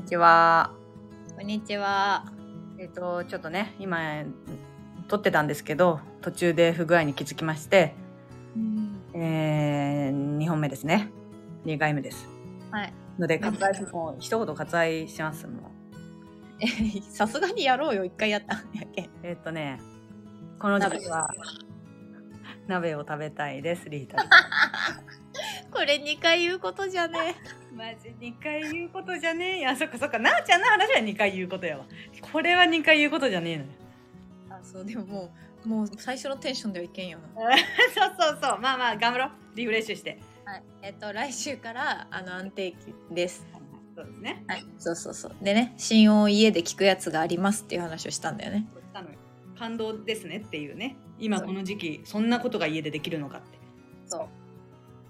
[0.00, 0.72] にちは。
[1.36, 2.24] こんにちは。
[2.78, 4.24] えっ、と、ちょっとね、今、
[5.08, 7.94] 撮ってたんですけど、途中で不具合に気づきまして、
[9.12, 11.10] えー、2本目ですね。
[11.66, 12.26] 2回目です。
[12.70, 12.94] はい。
[13.18, 15.56] ので、割愛もう一言割愛しますもん。
[16.60, 18.06] え、さすがにやろうよ。
[18.06, 19.10] 一回やったんやけ。
[19.22, 19.82] えっ、とね、
[20.58, 21.28] この時期は、
[22.68, 24.24] 鍋を食べたいです、リータ。
[25.70, 27.36] これ2回言うことじゃね
[27.72, 29.76] マジ2回言うことじゃねえや。
[29.76, 31.84] そっかそっか、なあちゃんの話は2回言うことやわ。
[32.32, 33.70] これは2回言うことじゃねえのよ。
[34.50, 34.52] え。
[34.52, 35.32] あ、そう、でもも
[35.64, 37.56] う、もう最初のテンションではいけんよな。
[37.94, 38.60] そうそうそう。
[38.60, 39.30] まあまあ、頑張ろう。
[39.54, 40.18] リフレッシュして。
[40.44, 40.62] はい。
[40.82, 42.76] えっと、来週から、あの、安定期
[43.10, 43.46] です。
[43.94, 44.44] そうですね。
[44.48, 44.66] はい。
[44.78, 45.36] そうそうそう。
[45.42, 48.66] でね、心音を家で聞くやつがありますっていう話をしたんだよね。
[48.94, 49.08] あの
[49.60, 53.58] 感動ですねっていうね今この時期そんなことが家でできるのかって
[54.06, 54.28] そう。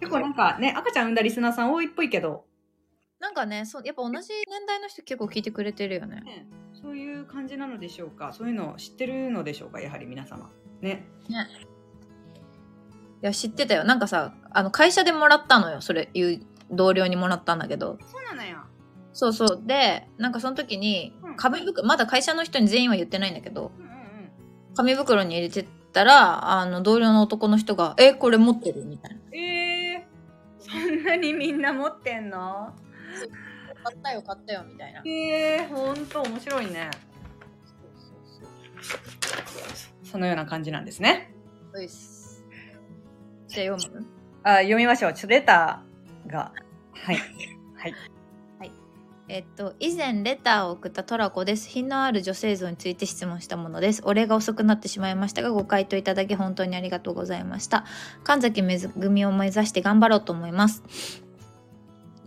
[0.00, 2.44] 結構なんかね赤ちゃん産んだリスナーさん多いっぽいけど、
[3.20, 6.22] なんかね、そう、やっぱ同じ年代の人結構聞いてくれてるよね。
[6.22, 11.48] ね、そういう感じなのでしょうかそういうのを知ってるのでしょうかやはり皆様ねね。
[13.22, 13.84] いや、知ってたよ。
[13.84, 15.82] なんかさ、あの、会社でもらったのよ。
[15.82, 17.98] それ、いう同僚にもらったんだけど。
[18.10, 18.60] そうなのよ
[19.12, 19.62] そうそう。
[19.66, 24.00] で、なんかその時にうん、紙袋、まだ会社の人に全員は言ってないんだけど、うんうんうん
[24.72, 28.84] 紙袋に入れてったら、あの、同僚の男の人が、え、これ持ってる？
[28.84, 29.20] みたいな。
[29.36, 32.72] えー、そんなにみんな持ってんの？
[33.82, 35.02] 買ったよ、買ったよ、みたいな。
[35.04, 36.90] えー、ほんと面白いね
[40.04, 41.32] そのような感じなんですね
[41.72, 42.44] そうです。
[43.48, 44.06] じゃあ読む？
[44.42, 46.52] あ読みましょうちょレターが
[46.94, 47.16] はい
[47.76, 47.94] はい
[49.32, 51.68] えっと、以前レターを送ったトラコです。
[51.68, 54.02] 品のある女性像について質問したものです。
[54.04, 57.84] お礼が遅くなってしまいましたが、ご回答いただき本当にありがとうございました。
[58.24, 60.82] 神崎めぐみを目指して頑張ろうと思います。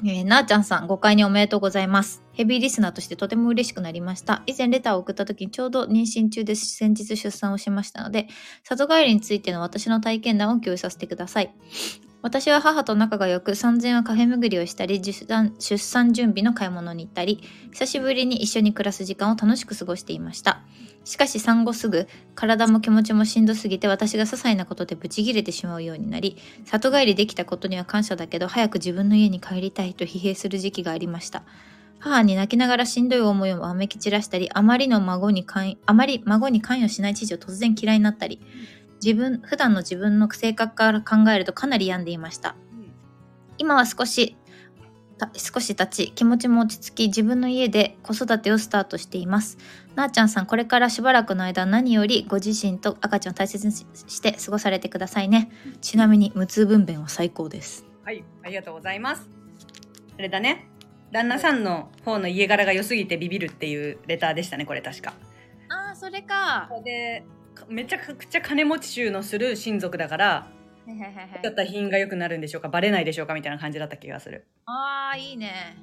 [0.06, 2.24] えーなあちゃんさん、ご会におめでとうございます。
[2.34, 4.44] ヘビーリスナーとしてとても嬉しくなりました。
[4.48, 8.28] 以前レターを送った時にちょうど妊娠中で先日出産をしましたので、
[8.64, 11.54] 里帰りについての私の体験談を共有させてください。
[12.24, 20.62] 私は母と仲が良く、産前はカフェ巡りをしたり、出産出産準備の買い物に行ったり、久しぶりに一緒に暮らす時間を楽しく過ごしていました。
[21.04, 31.44] しかし産後すぐ、体も気持ちもしんどすぎて私が些細なことでブチギレてしまうようになり、里帰りできたことには感謝だけど、早く自分の家に帰りたいと疲弊する時期がありました。
[32.00, 38.40] 母に泣きながらしんどい思いをわめき散らしたり、あまりの孫に関あまり孫に関与しない知事を突然嫌いになったり、
[39.04, 42.56] 自分、普段の自分の性格から考えるとかなり病んでいました。
[43.58, 44.38] 今は少し、
[45.18, 49.58] た少し経ち、気持ちも落ち着き、自分の家で子育てをスタートしています。
[49.96, 55.52] なあちゃんさん、これからしばらくの間、何よりご自身と赤ちゃんを大切にして過ごされてくださいね。
[55.82, 57.86] ちなみに、無痛分娩は最高です。
[58.04, 59.30] はい、ありがとうございます。
[60.18, 60.70] あれだね。
[61.12, 65.14] 旦那さんの方の家柄が良すぎてビビるっていうレターでしたね、これ確か。
[65.70, 66.70] ああ、それか。
[66.84, 70.48] で、かめちゃくちゃ金持ち収のする親族だから、
[71.42, 74.46] だったら品が良くなるんでしょうか、バレないでしょうかみたいな感じだった気がする。
[74.66, 75.78] ああ、いいね。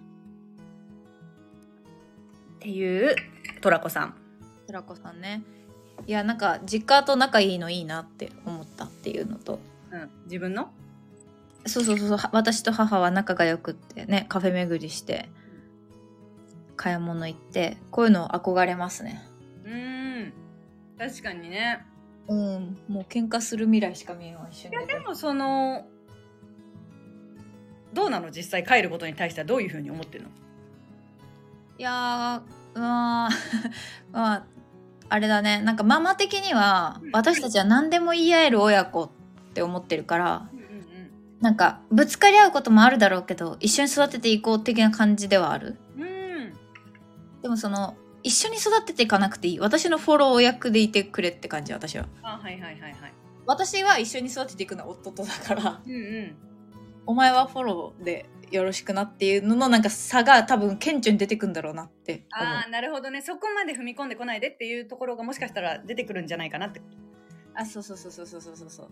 [2.56, 3.14] っていう
[3.60, 4.14] トラコさん。
[4.66, 5.42] トラコさんね。
[6.06, 9.58] いや、なんか、実家と仲いいのいいなって思ったっていうのと、
[9.90, 10.70] うん、自分の？
[11.66, 15.28] そうそうそうそうは私と母は仲が良くってねカフェ巡りして
[16.74, 19.22] 買い物行ってこういうの憧れますね
[21.00, 21.86] 確かにね。
[22.28, 22.78] うん。
[22.88, 24.76] もう喧嘩する未来しか見えない一緒に。
[24.76, 25.86] いや、でもその、
[27.94, 30.30] どうなの実際帰ることに対してはどういうふうに思ってるの？
[31.78, 33.70] いやーうわー
[34.12, 34.46] まあ
[35.08, 35.62] あれだね。
[35.62, 37.10] なんかママ的にはうん。
[37.12, 39.10] 私たちは何でも言い合える親子っ
[39.54, 40.48] て思ってるから
[41.40, 45.78] なんかぶつかり合うこともあるだろうけど一緒に育てていこう的な感じではある。
[45.96, 46.02] うん。
[46.02, 46.52] うん。
[47.40, 49.60] でもその一緒に育てていかなくていい。
[49.60, 52.06] 私のフォロー役でいてくれって感じ私は。
[52.22, 53.12] あはいはいはいはい。
[53.46, 56.36] 私は一緒に育てていくのは夫とだから、うんうん、
[57.06, 63.22] お前はフォローでよろしくなっていうののなんか差が多分顕著に出てくんだろうなってああなるほどね。
[63.22, 66.82] そこまで踏み込んでこないでっていうところがもしかしたら出てくるんじゃないかなって。
[67.54, 68.88] あそうそうそうそうそうそうそう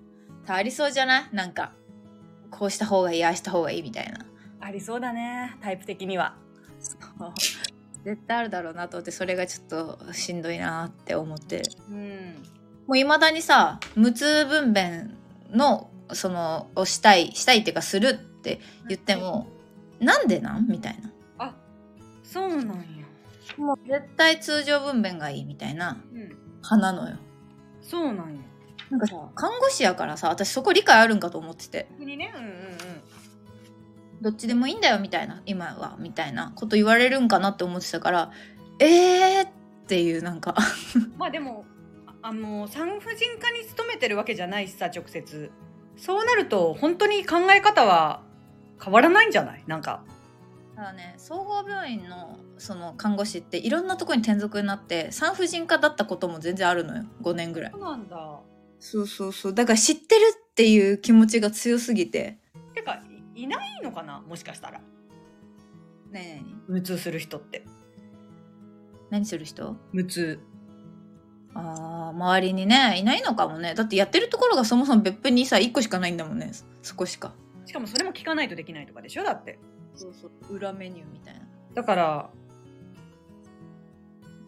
[0.46, 0.90] ありそう。
[0.90, 1.72] じゃないなんか
[2.50, 2.70] こう。
[2.70, 4.26] した方がいいああした方がいいみたいな
[4.60, 5.00] ありそう。
[5.00, 6.36] だねタイプ的には
[8.08, 11.62] 絶対あるだろうなと思ってそれがちょっとしんどいなって思って。
[11.90, 12.42] うん。
[12.86, 15.10] もういまだにさ無痛分娩
[15.50, 19.46] のそのをしたいしたいっていうかするって言っても、
[20.00, 21.12] なんでなんみたいな。
[21.38, 21.54] あ
[22.22, 22.74] そうなんや。
[23.58, 26.20] もう絶対通常分娩がいいみたいなうん。
[26.62, 27.16] 派なのよ。
[27.82, 28.40] そうなんや。
[28.88, 31.88] なんかさ看護師やからさ私そこ理解あるんかと思ってて。
[31.98, 33.07] ねうんうんうん
[34.20, 38.30] どっちでもいいんだよみたいな今はみたいなこと言われるんかなって思ってたから
[38.80, 39.48] えーっ
[39.86, 40.54] ていうなんか。
[41.16, 41.64] まあでも
[42.20, 45.50] あの産婦人科に勤めてるわけじゃないしさ直接。
[45.96, 48.22] そうなると本当に考え方は
[48.82, 49.64] 変わらないんじゃない？
[49.66, 50.02] なんか。
[50.76, 57.04] ただね総合病院のその看護師っていろんなとこに転属になって産婦人科だったことも全然あるのよ。
[57.22, 57.72] 5年ぐらい。
[57.72, 58.40] そうなんだ。
[58.80, 59.54] そうそうそう。
[59.54, 60.20] だから知ってる
[60.50, 62.38] っていう気持ちが強すぎて
[63.38, 64.20] いいないのかな？
[64.20, 64.80] もしかしたら。
[66.10, 66.56] 何？
[66.66, 67.64] 無痛する人って。
[69.10, 69.76] 何する人？
[69.92, 70.40] 無痛。
[71.54, 73.74] あー周りにねいないのかもね。
[73.74, 76.50] だってやってるところがそもそも別府にさ1個しかないんだもんね。
[76.82, 77.32] そこしか。
[77.64, 79.22] しかもそれも聞かないとできないとかでしょ？
[79.22, 79.60] だって。
[79.94, 80.54] そうそう。
[80.54, 81.40] 裏メニューみたいな。
[81.74, 82.30] だから。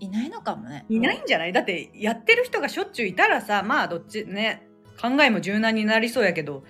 [0.00, 0.84] いないのかもね。
[0.88, 1.52] いないんじゃない？
[1.52, 4.66] だってやってる人がしょっちゅういたらさまあどっちね
[5.00, 6.64] 考えも柔軟になりそうやけど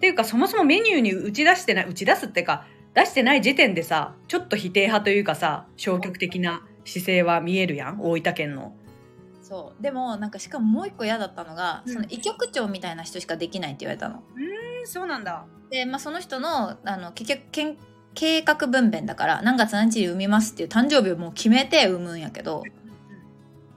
[0.00, 2.64] っていうかそもそもメニューに打ち出してない打ち出すってか
[2.94, 8.72] 出してない時点でさちょっと否定派というかさ消極的な姿勢は見えるやん大分県の。
[9.42, 15.44] そうでもなんかしかももう一個嫌だったのが、うんその医局長みたいな人しかできないって言われたのうんそうなんだ。
[15.68, 17.76] で、まあ、その人のあの結局けん
[18.14, 22.64] 計画分娩だから何月何日に産みますっていう誕生日をもう決めて産むんやけど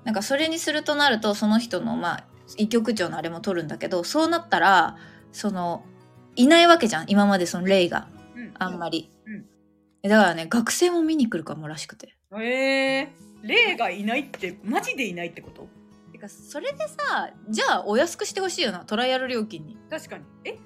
[0.05, 2.23] なんかそれにするとなるとその人のまあ
[2.57, 4.95] 医局長のあれも取るんだけどそうなったら
[5.33, 5.83] その
[6.35, 8.07] いないわけじゃん今までその例が。
[8.35, 8.53] うん。
[8.57, 9.45] あんまり、うん。
[10.03, 12.15] えだからね学生も見に来るかもらしくて。
[12.38, 13.09] へえ。
[13.41, 15.68] 霊がいないってマジでいないってこと？
[16.12, 19.77] てかそれでさじゃあお安くしてほしいよなトライアル料金に。
[19.89, 20.24] 確かに。
[20.45, 20.57] え？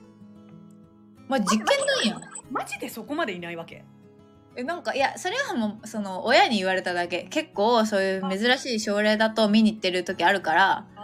[1.28, 2.16] まあ実験なんや。
[2.18, 2.22] ん
[2.52, 3.84] マジでそこまでいないわけ？
[4.56, 7.24] えなんかいやそれはもうその親に言われただけ。
[7.30, 10.97] 結構そういう珍しい症例だと見に行ってる時あるからあ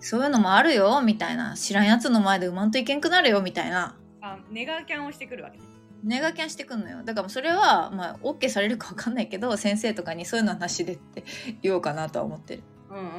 [0.00, 1.56] そういうのもあるよみたいな。
[1.56, 3.96] 知らんやつの前で産まんといけんくなるよみたいな。
[4.22, 5.64] ーあネガキャンをしてくるわけね。
[6.02, 7.02] ネガキャンしてくんのよ。
[7.04, 11.24] だからそれはまあ OK されるか分かんないけど先生とかにそういうのはなしでって
[11.62, 12.62] 言おうかなとは思ってる。
[12.90, 13.10] うんうんうん。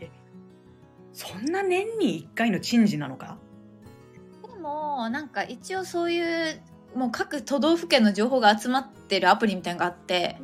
[0.00, 0.10] え
[1.12, 3.38] そんな年に1回の珍事なのか？
[4.42, 6.60] でもなんか一応そういう
[6.94, 10.36] もう各都道府県の情報が集まってるアプリみたいなのがあって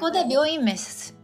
[0.00, 0.74] ここで病院名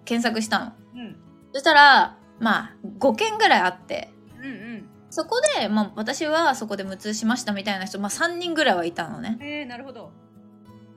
[0.05, 0.73] 検索したの。
[0.95, 1.17] うん。
[1.53, 4.11] そしたらまあ5件ぐらいあって。
[4.39, 4.89] うんうん。
[5.11, 10.13] そこで、まあ、私はそこで無痛しましたみたいな人、まあ、3人ぐらいはいたのね、えー、なるほど、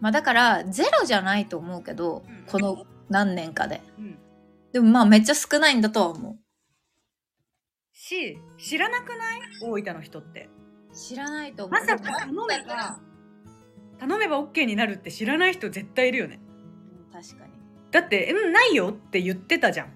[0.01, 2.45] まあ、だからゼロじゃないと思うけどうん。
[2.45, 3.81] この何年かで。
[3.97, 4.17] うん、
[4.73, 6.38] でもまあめっちゃ少ないんだとは思
[7.93, 9.39] し知らなくない？
[9.63, 10.49] 大分の人って。
[10.91, 11.79] う知らないと思う。
[11.79, 12.99] まさか頼めば
[14.01, 16.39] 頼めば OK になるって知らない人絶対いるよね
[17.13, 17.51] うん確かに
[17.91, 19.93] だって「うんないよ」って言ってたじゃん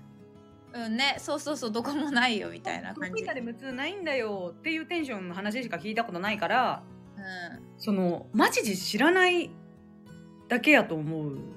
[0.75, 3.23] うんねそうそうそうどこもないよみたいな感じ。
[3.23, 6.83] で無痛ないんだよっていうテンションの話しか聞いたことないから
[7.17, 7.21] う
[7.77, 9.49] そのマジで知らない
[10.49, 11.31] だけやと思う。
[11.31, 11.53] ん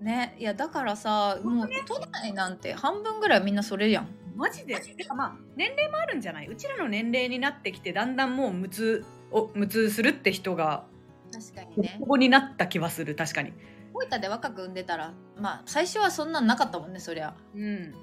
[0.00, 4.08] ねいやだからさもう都内なんて半分ぐらいみんなそれやん。
[4.36, 4.76] マジで？
[4.80, 6.48] てかまあ年齢もあるんじゃない？
[6.48, 10.84] うちらの年齢になってきてだんだんもう無痛を無痛するって人が
[11.32, 11.96] 確かにね。
[12.00, 13.52] ここになった気はする確かに。
[13.94, 17.34] 大分で若く産んでたらまあ最初はそんなんなかったもんねそりゃ。
[17.54, 17.94] うん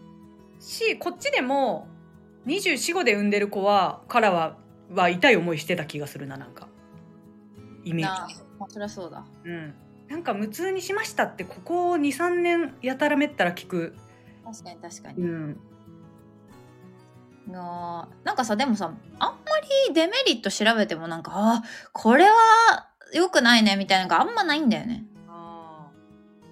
[0.60, 1.88] しこっちでも
[2.48, 4.58] 245で産んでる子はからは
[4.94, 6.68] は痛い思いしてた気がするななんか。
[7.84, 8.36] イメージ。
[8.60, 9.26] まあそりゃそうだ。
[9.44, 9.74] うん。
[10.10, 13.96] なんか無痛にしましたってここ23年やたらめったら聞く。
[14.44, 15.24] 確かに確かに。
[15.24, 15.60] うん。
[17.48, 19.36] いやーなんかさでもさあんま
[19.88, 22.34] りデメリット調べてもなんかあーこれは
[23.14, 25.06] 良くないねみたいなのがあんまないんだよね。
[25.28, 25.92] あ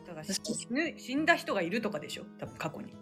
[0.06, 0.26] あだから
[0.98, 2.96] 死んだ人がいるとかでしょ多分過去に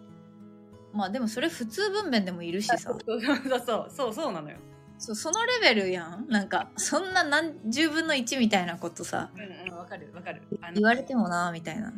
[0.92, 2.76] まあでもそれ普通分娩でもいるしさ。
[2.78, 4.14] そうそうそう。
[4.14, 4.58] そうなのよ。
[4.98, 6.26] そうそのレベルやん。
[6.28, 9.30] なんかそんな何十分の1みたいなことさ。
[9.34, 10.42] うんうんわかるわかる。
[10.74, 11.92] 言われてもなみたいな。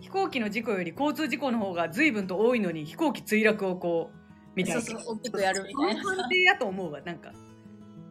[0.00, 4.16] 飛行機の事故より交通事故の方が随分と多いのに飛行機墜落をこう
[4.54, 4.80] みたいな。
[4.80, 6.02] そうそう大きくやるみたいな。
[6.02, 7.32] 判定やと思うわなんか。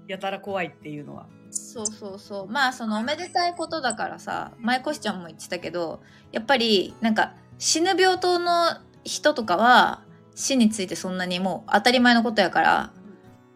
[0.07, 1.27] やたら怖いっていうのは。
[1.49, 2.47] そうそうそう。
[2.47, 10.03] まあそのおめでたいことだからさ前コシちゃんも言ってたけどやっぱりなんか死ぬ病棟の人とかは
[10.37, 12.93] 死についてそんなにもう当たり前のことやから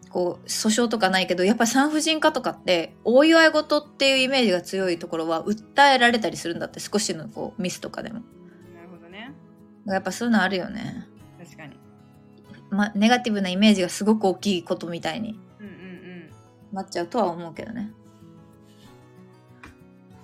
[0.09, 8.21] こう訴訟とかないけどやっぱり産婦人科とかってお祝い事っていうイメージが強いところは訴えられたりするんだって少しのこうミスとかでも。
[8.73, 9.31] なるほどね。
[9.85, 11.07] やっぱそういうのあるよね、
[11.39, 11.77] 確かに。
[12.71, 16.29] ま、ネガティブなイメージがすごく大きいことみたいにうんうんうん。
[16.73, 17.91] なっちゃうとは思うけどね。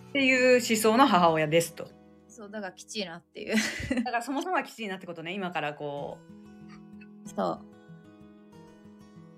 [0.10, 1.88] っていう思想の母親ですと。
[2.28, 3.56] そうだからきちいなっていう。
[4.04, 6.18] だからそもそもはきちいなってことね今からこ
[7.28, 7.60] そ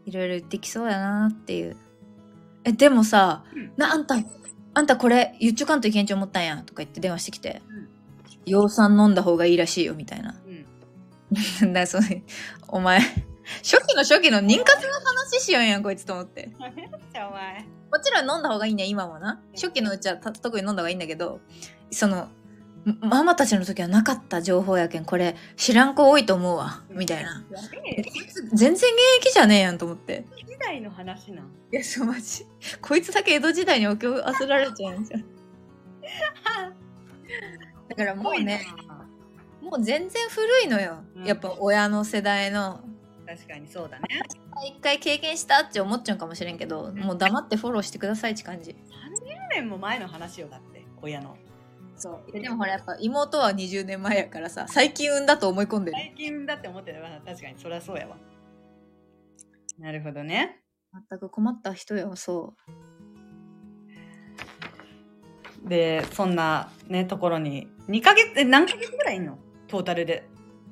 [0.06, 0.10] う。
[0.10, 1.78] いろいろ言ってきそうやなっていう。
[2.64, 3.72] えでもさうん。
[3.78, 4.16] なあんた
[4.74, 7.90] あんたこれ言っちょかんといけんちょ思ったんやとか言って電話してきてうん
[8.46, 10.36] 「養酸飲んだ方がいいらしいよ」みたいな。
[11.62, 11.74] うん。
[11.74, 12.24] だそれ
[12.68, 13.00] お前
[13.58, 16.52] 初期の初期の妊活の話しよんやんこいつと思って。
[17.92, 19.42] もちろん飲んだ方がいいね今もな。
[19.56, 21.40] 初期のうちはた特に飲んだ方がいいんだけど
[21.92, 22.30] その
[23.02, 26.84] ママたちの時はなかった情報やけんこれ知らん子多いと思うわ。
[26.90, 27.44] みたいな。
[28.54, 28.86] 全然現
[29.20, 30.26] 役じゃねえやんと思って。
[30.48, 31.46] 時代の話なん。
[31.72, 32.46] いやそうマジ。
[32.82, 35.20] こいつだけ江戸時代にお経あせられちゃうんですよ
[37.90, 38.66] だからもうね
[39.62, 41.26] もう全然古いのよ、うん。
[41.26, 42.82] やっぱ親の世代の。
[43.28, 44.08] 確かにそうだね。
[44.66, 48.72] 一回経験したって思っちゃうかもしれんけどもう黙ってフォローしてくださいって感じ。
[48.72, 48.76] 30
[49.54, 51.38] 年も前の話よだって親の
[52.00, 52.32] そう。
[52.32, 55.98] でもほらやっぱ妹は20年前やからさ最近産んだと思い込んでる。
[55.98, 58.18] 最近だって思ってたわ確かにそりゃそうやわ。
[59.78, 60.62] なるほどね。
[61.10, 62.56] 全く困った人よそ
[65.64, 69.38] でそんなねところに2ヶ月え何ヶ月ぐらいいんの？
[69.68, 70.28] トータルで。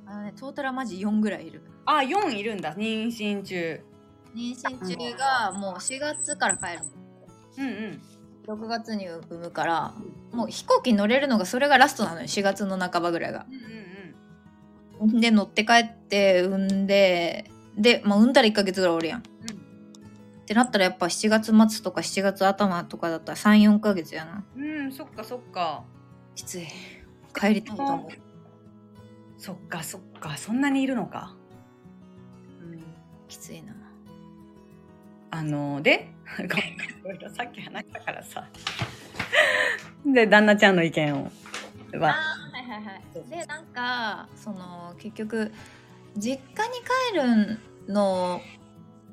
[0.06, 1.62] うあのねトータルはマジ4ぐらいいる。
[1.86, 2.74] あ4いるんだ。
[2.76, 3.82] 妊娠中。
[4.36, 6.84] 妊娠中がもう4月から帰る
[7.58, 8.02] うんうん。
[8.48, 9.94] 6月に産むから
[10.38, 12.28] もう飛行機に乗れるのがそれがラストなのよ。
[12.28, 13.48] 4月の半ばぐらいが。
[13.50, 19.20] うんうんで乗って帰って産んでで、まあ、産んだら1ヶ月ぐらいおるやん。
[19.20, 19.24] っ
[20.46, 24.44] てなったらやっぱ7月末とか7月頭とかだったら34ヶ月やな。
[24.56, 25.84] うんうんそっかそっか。
[26.36, 26.68] きつい。
[27.34, 28.12] 帰りたいと思う。
[29.40, 30.38] そっかそっか。
[30.38, 31.36] そんなにいるのか。
[32.62, 32.84] うん。
[33.28, 33.78] きついな。
[35.30, 36.10] あので
[37.36, 38.48] さっき話したからさ
[40.06, 41.32] で旦那ちゃんの意見を。
[41.94, 43.30] あはーはいはいはそうい。
[43.30, 45.52] でなんかその結局
[46.18, 46.40] 実家に
[47.14, 47.16] 帰
[47.88, 48.42] るの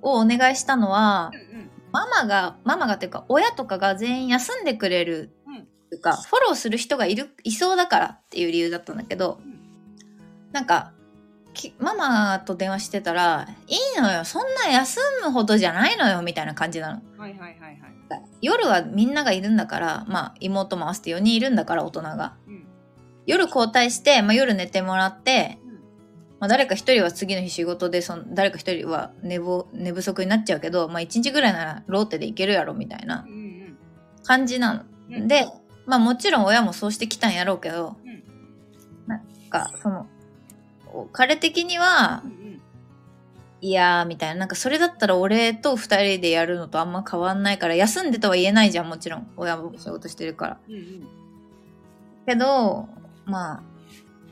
[0.03, 1.71] をお願いしたのはうんうん。
[1.93, 5.59] ママがママがっていうか親とかが全員休んでくれるうん。
[5.59, 5.61] っ
[5.91, 9.61] ていうかフォローする人がいるいそうだからっていう理由だったんだけどうん。
[10.53, 10.93] なんか
[11.53, 17.03] きママと電話してたら「いいのよそんな休むほどじゃないのよ」みたいな感じなの。
[17.17, 17.93] はいはいはいはい
[18.40, 22.35] 夜はみんながいるんだからまあ妹も合わせて4人いるんだから大人が。
[22.47, 22.66] うん。
[23.26, 25.73] 夜交代して、まあ、夜寝てもらって、うん。
[26.40, 33.26] まあ、誰か一人は次の日仕事でその誰か一人は寝ぼ寝不足になっちゃうけど、まあ、1日ぐらいならローテでいけるやろみたいな
[34.25, 34.83] 感じなの。
[35.11, 35.28] うん。
[35.28, 35.47] で、
[35.87, 38.23] まあもちろん親もそうしてきたんやろうけど、うん。
[39.06, 40.06] なんかその
[40.92, 42.43] お彼的にはうんうん
[43.64, 50.59] いやーみたいななんかそれだったら俺と二人でやるのとあんま変わんないから休んでとは言えないじゃんもちろん親も仕事してるから。
[50.68, 51.09] うんうん
[52.26, 52.88] けど
[53.25, 53.62] ま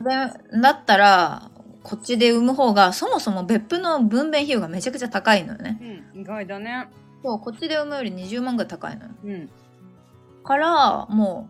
[0.01, 1.49] あでだったら
[1.81, 5.79] こっちで産む方がそもそも別府の分娩費用がめちゃくちゃ高いのよね。
[6.13, 6.89] うん意外だね
[7.23, 9.09] そうこっちで産むより20万ぐらい高いのよ。
[9.23, 9.49] うん
[10.43, 11.49] からも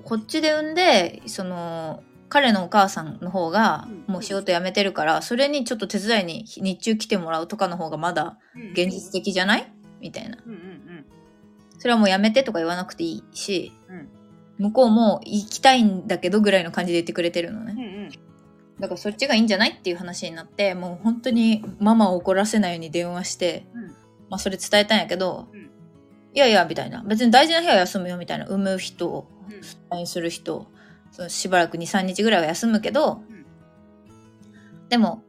[0.00, 4.14] うこっちで産んでその彼のお母さんの方がうん。
[4.14, 8.70] もう仕事辞めてるからそれにちょっと手伝いに日中来てもらうとかの方がまだうん。
[8.72, 9.70] 現実的じゃない？
[10.00, 10.38] みたいな。
[11.78, 14.08] それはもう辞めてとか言わなくていいしうん。
[14.64, 18.10] 向こうも行きたいんだけどぐらいの感じで言ってくれてるのね。
[18.78, 23.88] だからそっちがいいんじゃないっていう話になってもう本当にママを怒らせないように電話して、うん。
[24.28, 25.70] まあそれ伝えたんやけど、うん。
[26.32, 27.02] いやいやみたいな。
[27.02, 28.46] 別に大事な日は休むよみたいな。
[28.46, 29.60] 産む人うん。
[29.90, 30.70] 退院する人
[31.10, 33.44] そのしばらく23日ぐらいは休むけど、うん。
[34.88, 35.22] でも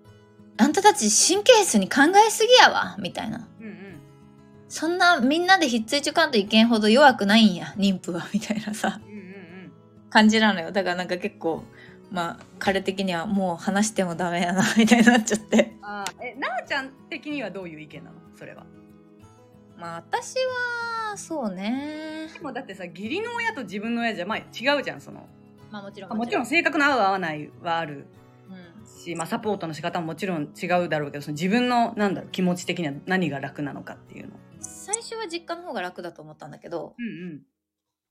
[0.57, 3.47] あんたたち神経質に考えすぎやわみたいな。
[3.59, 4.01] うんうん。
[4.69, 8.99] そんなみんなでひっついちょかんといけんほど弱くないんや妊婦はみたいなさ。
[9.05, 9.71] うんうんうん。
[10.09, 10.71] 感じなのよ。
[10.71, 11.63] だからなんか結構
[12.11, 15.77] まあ彼的にはもう話してもダメやな みたいになっちゃって。
[15.81, 18.17] あーえなあちゃん的にはどういう意見なの？
[18.37, 18.65] それは。
[19.77, 20.35] まあ私
[21.09, 22.29] はそうね。
[22.33, 25.27] でもだってさ義理の親と自分の親じゃまあ違うじゃんその
[25.71, 28.07] まあもちろんあもちろん性格の合う合わないはある。
[28.49, 28.85] うん。
[28.85, 34.35] し、まあ、サポートの仕方ももちろん違うだろうけどその自分のなんだろう気持ち的には何が楽なのかっていうの。
[34.59, 37.41] 最初は実家の方が楽だと思ったんだけどうん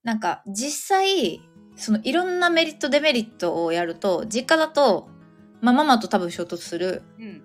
[0.02, 1.40] なんか実際
[1.76, 5.08] そのいろんなメリットデメリットをやると実家だと、
[5.60, 7.02] まあ、ママと多分衝突する。
[7.18, 7.24] うん。
[7.24, 7.42] うん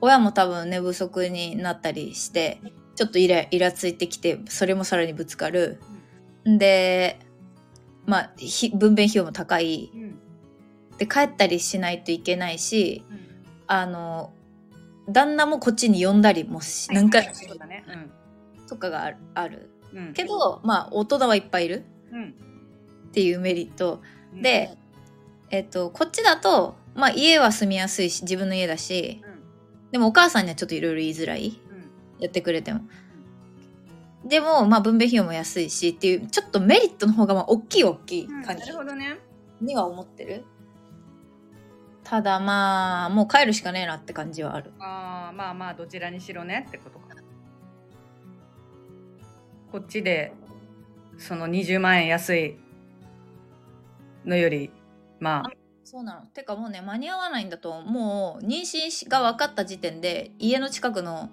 [0.00, 2.60] 親も多分寝不足になったりして
[2.96, 5.80] ちょっとイライラついてきてそれもさらにぶつかる。
[6.44, 7.18] で
[8.10, 9.92] まあひ分娩費用も高い。
[9.94, 10.18] うん。
[10.98, 13.18] で帰ったりしないといけないしうん。
[13.68, 14.32] あの
[15.08, 17.34] 旦那もこっちに呼んだりもし何回も。
[17.34, 17.84] そうだね。
[18.68, 19.70] とかがある
[20.14, 21.84] けどまあ大人はいっぱいいる。
[22.12, 22.34] うん。
[23.08, 24.02] っていうメリット。
[24.34, 24.42] うん。
[24.42, 24.76] で、
[25.50, 29.90] えっと、こっちだと、まあ、家は住みやすいし自分の家だしうん。
[29.92, 31.60] でもお母さんにはちょっといろいろ言いづらい。
[31.70, 31.74] う
[32.20, 32.22] ん。
[32.22, 32.80] やってくれても
[34.24, 38.62] でもまあ分娩費用も安いしっていうちょっとメリットの方がまあ大きい大きい感じ。
[38.62, 39.18] なるほどね。
[39.60, 40.44] には思ってる、
[42.04, 44.72] ただまあもう帰るしかねえなって感じはある。
[44.78, 47.16] ああまあまあどちらにしろねってことか。
[49.72, 50.32] こっちで
[51.18, 52.56] その20万円安い
[54.24, 54.70] のより
[55.18, 55.50] まあ。
[55.84, 56.26] そうなの。
[56.26, 61.30] てかもうね間に合わないんだともう妊娠が分かった時点で家の近くの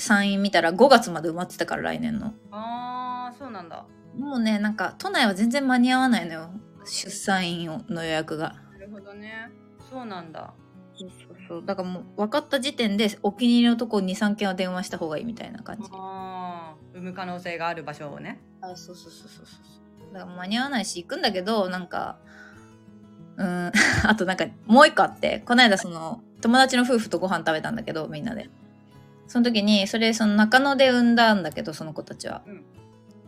[0.00, 2.34] 産院見たら5月まで埋まってたから来年の。
[2.50, 3.86] あーそうなんだ。
[4.18, 6.50] もうねなんか都内は全然間に合わないのよ。
[6.84, 8.54] 出産院の予約が。
[8.72, 9.50] なるほどね。
[9.90, 10.52] そうなんだ。
[10.94, 11.64] そうそうそう。
[11.64, 15.88] だからもう分かった時点でお気に入りのとこ23件は電話した方がいいみたいな感じ。
[15.92, 18.40] ああ産む可能性がある場所をね。
[18.60, 20.14] あそうそうそうそうそう。
[20.14, 22.18] だから間に合わないし行くんだけどなんか
[23.36, 23.72] うん
[24.04, 28.50] あとなんかもう一個あってこの間その友達の夫婦とご飯食べたんだけどみんなで
[29.30, 32.54] その時にそれその中野で産んだんだけどその子たちは、うん。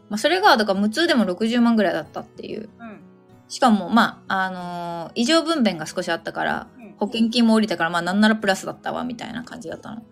[0.08, 2.70] まあ、それがだから無痛でも60万ぐらいだったっていう。
[2.80, 3.00] うん。
[3.46, 6.94] しかもまああのー異常分娩が少しあったからうん。
[6.98, 10.02] 保険金も降りたからまあなんならプラスだったわみたいな感じだったの。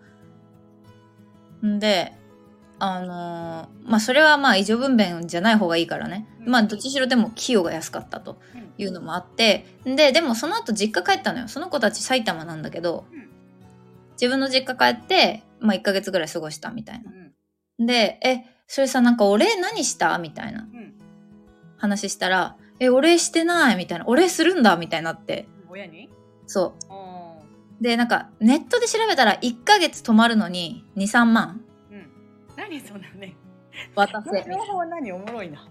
[1.67, 2.13] んで
[2.79, 6.49] あのーまあそれはまあ異常分娩じゃない方がいいからね、うん。
[6.51, 8.39] まあどっちしろでも費用が安かったと
[8.77, 9.65] いうのもあって。
[9.83, 11.49] ででもその後実家帰ったのよ。
[11.49, 13.29] その子たち埼玉なんだけど、うん。
[14.13, 17.11] 自分の実家帰って、まあ、1ヶ月ぐらい過ごしたみたいな。
[17.79, 17.83] う。
[17.83, 17.85] ん。
[17.85, 20.61] でえそれさなんかお礼何したみたいな。
[20.61, 20.93] うん。
[21.77, 24.05] 話したらえお礼してないみたいな。
[24.07, 25.47] お礼するんだみたいになって。
[25.69, 26.09] 親に？
[26.47, 26.85] そう。
[26.89, 27.39] あ
[27.79, 31.61] でなんかネットで調べたら1ヶ月泊まるのに23万。
[31.91, 32.09] ーうん。
[32.55, 33.35] 何そんなね。
[33.95, 34.43] 渡せ。
[34.43, 35.11] 情報は何？
[35.11, 35.67] おもろいな。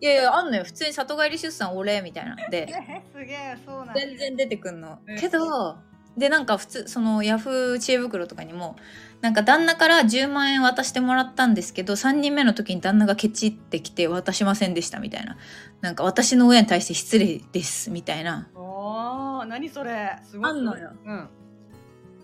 [0.00, 0.64] いやいやあんのよ。
[0.64, 2.34] 普通に里帰り出産お礼みたいな。
[2.34, 2.68] んで。
[2.68, 3.94] えすげえそうなんだ。
[3.94, 5.00] 全然出てくんの。
[5.08, 5.76] えけど
[6.16, 8.76] でなんか普通そのヤフー知恵袋とかにも
[9.22, 15.36] なんか旦那から10万円渡してもらったんですけど3人目の時に旦那がケチってきて渡しませんでしたみたいな。
[15.80, 18.50] なんか私の親に対して失礼ですみたいな。
[18.54, 20.18] あー何それ？
[20.24, 20.90] すごいあんのよ。
[21.04, 21.28] うん。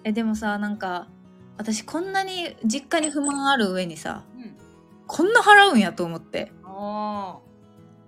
[0.05, 1.09] えでもさなんか
[1.57, 4.57] 私こんなに実家に不満ある上にさうん。
[5.07, 6.53] こんな払うんやと思って。
[6.65, 7.39] あ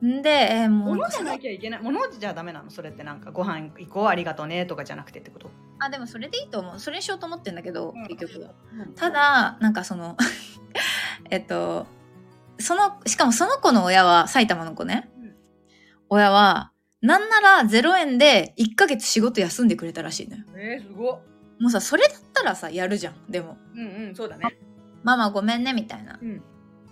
[0.07, 0.97] んでえーあもう。
[0.97, 1.83] 物じゃなきゃいけない。
[1.83, 2.71] 物じゃダメなの。
[2.71, 5.51] それってなんかご飯行こうありがとうねとかじゃなくてってこと？
[5.79, 6.79] あでもそれでいいと思う。
[6.79, 8.07] それにしようと思ってんだけど、うん。
[8.09, 8.47] 結局
[8.97, 10.17] ただなんかその
[11.31, 11.87] えっと
[12.59, 15.35] そのしかもその子の親は埼玉の子ね、うん。
[16.09, 20.45] 親はなんなら0円で1ヶ月仕事休んでくれたらしいのよ。
[20.57, 21.21] えー、すごっ。
[21.61, 23.31] もうさそれだったらさやるじゃん。
[23.31, 23.57] でも。
[23.75, 24.57] うんうんそうだね。
[25.03, 26.43] ママごめんねみたいなうん。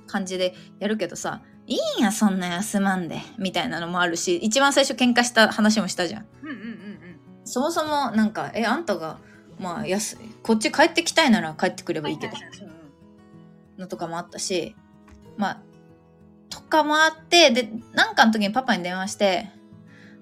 [0.07, 6.26] 感じでやるけどさいいんやそんな休まんでみたいなのもあるし一番最初喧嘩した話もしたじゃん。
[6.42, 6.78] うんうんうん
[7.44, 9.18] そもそもなんかえあんたが
[9.59, 14.76] まあ安いこっち帰ってきたいなら帰ってくればいいけどうんうんのとかもあったし
[15.38, 15.61] まあ
[16.50, 19.50] とかもあってでなんかの時にパパに電話して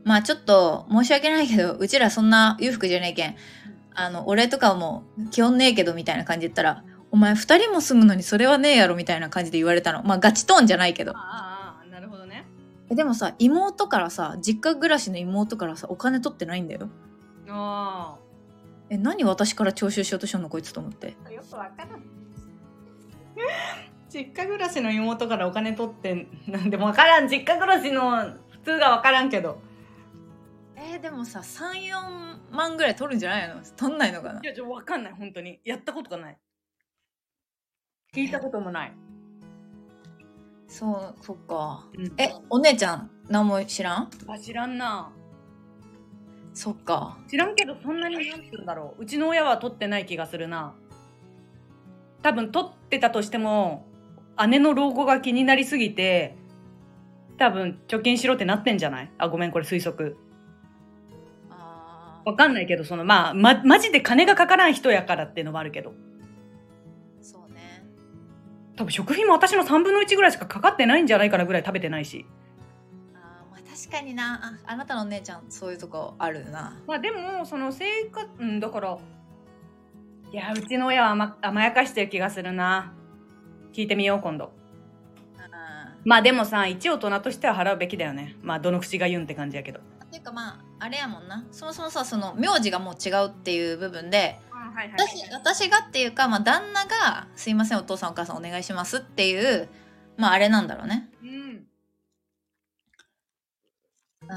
[0.04, 3.36] まあちょっと申し訳ないけどうちらそんな裕福じゃねえけん。
[3.98, 6.84] あのお礼とかも基本ねえけどみたいな感じで言ったら
[7.16, 10.02] お前二人も住むのにそれはねえやろみたいな感じで言われたの。
[10.02, 11.12] まあガチトーンじゃないけど。
[11.12, 12.44] ああああなるほどね。
[12.90, 16.90] えでもさ妹からさ実家暮らしの妹からさお金取ってないんだよ。
[17.48, 18.16] あ
[18.90, 21.16] え何私から徴収しようとしようのこいつと思って。
[21.26, 22.02] あよくわからん。
[24.12, 27.28] 実家暮らしの妹からお金取ってなんでもわからん。
[27.28, 29.58] 実家暮らしの普通がわからんけど。
[30.76, 33.54] えーでもさ34万ぐらい取るんじゃないの？
[33.74, 34.40] 取んないのかな？
[34.42, 35.58] いやわかんない本当に。
[35.64, 36.36] やったことがない
[38.16, 38.92] 聞いたこともない、
[40.66, 41.86] そうそっか。
[41.98, 42.06] うん。
[42.16, 44.10] えお姉ちゃん何も知らん？
[44.26, 45.12] あ知らんな。
[46.54, 47.18] そっか。
[47.28, 49.02] 知らんけどそんなになんて言うんだろう。
[49.02, 50.72] うちの親は取ってない気がするな。
[52.22, 53.84] 多分取ってたとしても
[54.48, 56.38] 姉の老後が気になりすぎて
[57.36, 59.10] 多分貯金しろってなってんじゃない？
[59.18, 60.16] あごめんこれ推測。
[61.50, 65.92] あわかんないけどそのまあまマジで金がかからん人やからっていうのもあるけど
[68.76, 72.26] 多分食費も私の3分の1ぐらいしかかかってないんじゃないかなぐらい食べてないし。
[73.86, 74.58] 確かにな。
[74.66, 76.78] ああなたのお姉ちゃんそういうとこあるな。
[76.86, 78.98] まあでもその生活うんだから
[80.32, 82.94] いやうちの親は甘甘やかしてる気がするな。
[83.72, 84.52] 聞いてみよう今度。
[85.38, 88.36] あまあでもさ一大人としては払うべきだよね。
[88.42, 89.80] まあどの口が言うんって感じやけど。
[90.00, 91.44] ーっていうかまああれやもんな。
[91.52, 94.40] そもそもさその名字がもう違うっていう部分で
[94.76, 99.70] はいは私私がっていうか、まあ、旦那が「すいませんお父さんお母さんお願いします」っていう
[100.18, 101.08] まああれなんだろうね。
[101.22, 101.30] うん。
[101.30, 101.32] う
[104.26, 104.30] ん。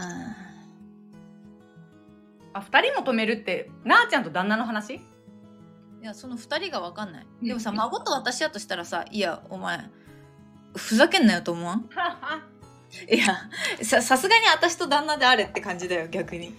[2.54, 4.96] あ二人も止めるってなあちゃんと旦那の話？
[4.96, 5.02] い
[6.02, 7.28] やその2人が分かんない。
[7.42, 7.48] うん。
[7.48, 9.90] でもさ孫と私やとしたらさ「いやお前
[10.76, 11.90] ふざけんなよと思わん？
[13.14, 13.36] いや
[13.84, 16.56] ささすがに私と旦那であれって感じだよ逆に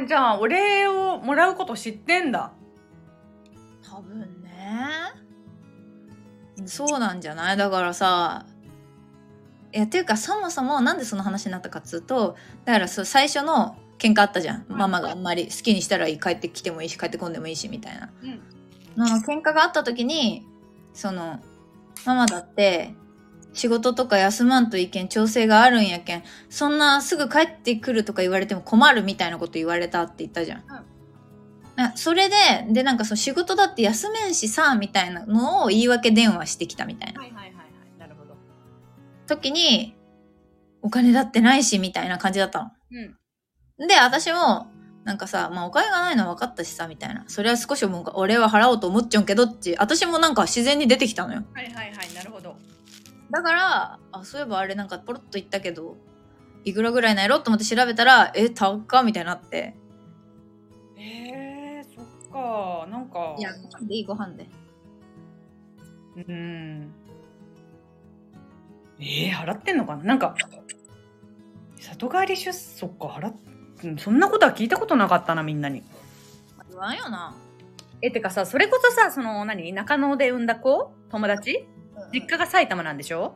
[0.00, 2.52] えー、じゃあお礼をもらうこと知ってんだ。
[3.88, 4.78] 多分ね。
[6.66, 7.56] そうなんじゃない？
[7.56, 8.46] だからさ
[9.72, 18.10] いやっていうかそもそもなんでその話になったかっつうとだからそう最初の喧嘩あったじゃん、ママがあんまり好きにしたらいい帰ってきてもいいし帰ってこんでもいいしみたいな。
[18.22, 18.42] うん。
[18.96, 20.46] の喧嘩があった時に
[20.92, 21.40] その
[22.04, 22.94] ママだって
[23.56, 30.64] 仕事とか休まんといけん調整があるんやけんそんなすぐ帰ってくるとか言われても困るみたいなこと言われたって言ったじゃん。
[31.78, 32.34] あそれで
[32.70, 37.20] でなんかその仕事だって休めんしさみたいなのを言い訳電話してきたみたいな。
[37.20, 37.66] はいはいはいはい。
[37.98, 38.34] なるほど。
[39.26, 39.94] 時に
[40.82, 43.16] お金だってないしみたいな感じだったうん。
[43.78, 43.86] の。
[43.86, 44.68] で私も
[45.04, 47.24] なんかさ、まあお金がないのは分かったしさみたいな。
[47.26, 51.44] それは少しもう俺は払おうと思っちゃうんけどって私もなんか自然に出てきたのよ。
[51.54, 52.56] はいはいはいなるほど
[53.30, 55.96] だから、あ、そういえばあれなんかポロッと言ったけど、
[56.64, 59.74] いくらぐらいなんやろと思って調べたら、え、高っかみたいになって。
[60.98, 64.48] えー、そっかなんかいや、ご飯でいいご飯で。
[66.16, 66.94] うん
[68.98, 70.04] えー、払ってんのかな？
[70.04, 70.34] なんか
[71.78, 73.34] 里帰り出そっか払っ
[73.84, 75.82] うんそんなことは聞いたことなかったなみんなに
[76.70, 77.36] 言わんよな。
[78.00, 80.90] えてかさそれこそさその何中野で産んだ子？
[81.10, 81.68] 友達？
[82.12, 83.34] 実家が埼玉なんでしょ？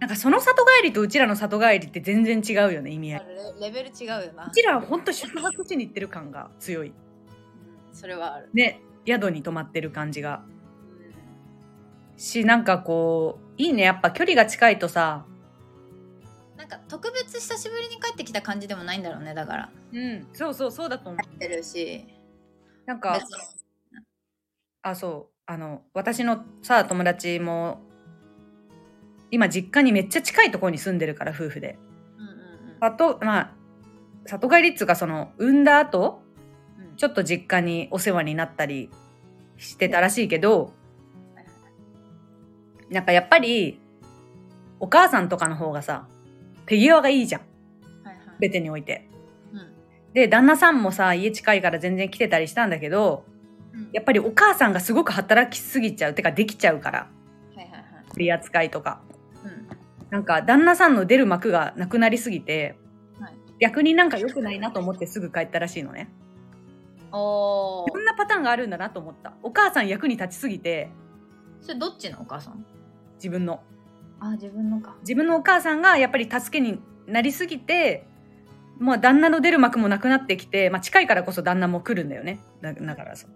[0.00, 3.26] なんかその里帰りとうちらの里帰りって全然違うよね意味合い。
[3.60, 4.46] レレベル違うよな。
[4.46, 4.50] う。
[4.50, 6.88] ちらはほんと宿泊地に行ってる感が強い。
[6.88, 6.94] うん。
[7.92, 8.50] それはある。
[8.52, 10.42] ね宿に泊まってる感じが。
[12.16, 13.84] しなんかこういいね。
[13.84, 15.24] やっぱ距離が近いとさ。
[16.56, 19.70] なんか特別久しぶりに帰ってきた感じでもないんだろうね、だから。
[19.92, 20.26] うん。
[20.32, 21.34] そうそうそうだと思う。
[21.34, 22.06] ってるし。
[22.86, 23.20] なんか
[24.82, 27.80] あそうあの私のさ友達も
[29.30, 31.78] 今実家にめっちゃ近いところに住んでるから夫婦で
[32.18, 32.28] うんう
[32.76, 33.52] ん里まあ
[34.26, 36.22] 里帰りっつうかその産んだ後
[36.78, 36.96] うんうん。
[36.96, 38.90] ちょっと実家にお世話になったり
[39.56, 40.72] してたらしいけど
[42.90, 43.80] なんかやっぱり
[44.78, 46.06] お母さんとかの方がさ
[46.66, 47.40] 手際がいいじゃん
[48.04, 48.24] はいはい。
[48.40, 49.08] 全てにおいて。
[49.52, 49.72] うん
[50.12, 53.31] で旦那さんもさ家近いから全然来てたりしたんだけどうん
[53.92, 57.08] やっぱりお母さんがすごく働きすぎちゃうてかできちゃうから。
[57.56, 57.82] はいはいはい。
[58.10, 59.00] 取り扱いとか。
[59.44, 59.68] うん。
[60.10, 62.76] なんか旦那さんの出る幕がなくなりすぎて、
[63.18, 63.34] はい。
[63.60, 66.10] 逆になんか良くないなと思ってすぐ帰ったらしいのね。
[67.12, 69.34] おこんなパターンがあるんだなと思った。
[69.42, 70.90] お母さん役に立ちすぎて。
[71.60, 72.64] それどっちのお母さん？
[73.16, 73.62] 自分の。
[74.20, 74.96] あ、自分のか。
[75.00, 78.06] 自分のお母さんがやっぱり助けになりすぎて
[78.78, 82.40] もう旦那の出る幕もなくなってきて、まあ、近いからこそ旦那も来るんだよね。
[82.60, 83.26] だだからさ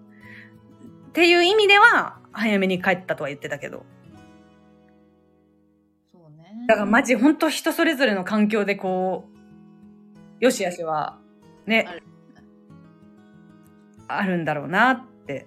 [1.16, 3.86] っていう意味では早めに帰ったとは言ってたけど。
[6.12, 6.66] そうね。
[6.68, 9.24] だからマジ本当人それぞれの環境でこ
[10.40, 11.16] うよしあしは
[11.64, 12.02] ねある。
[14.08, 15.46] あるんだろうなって。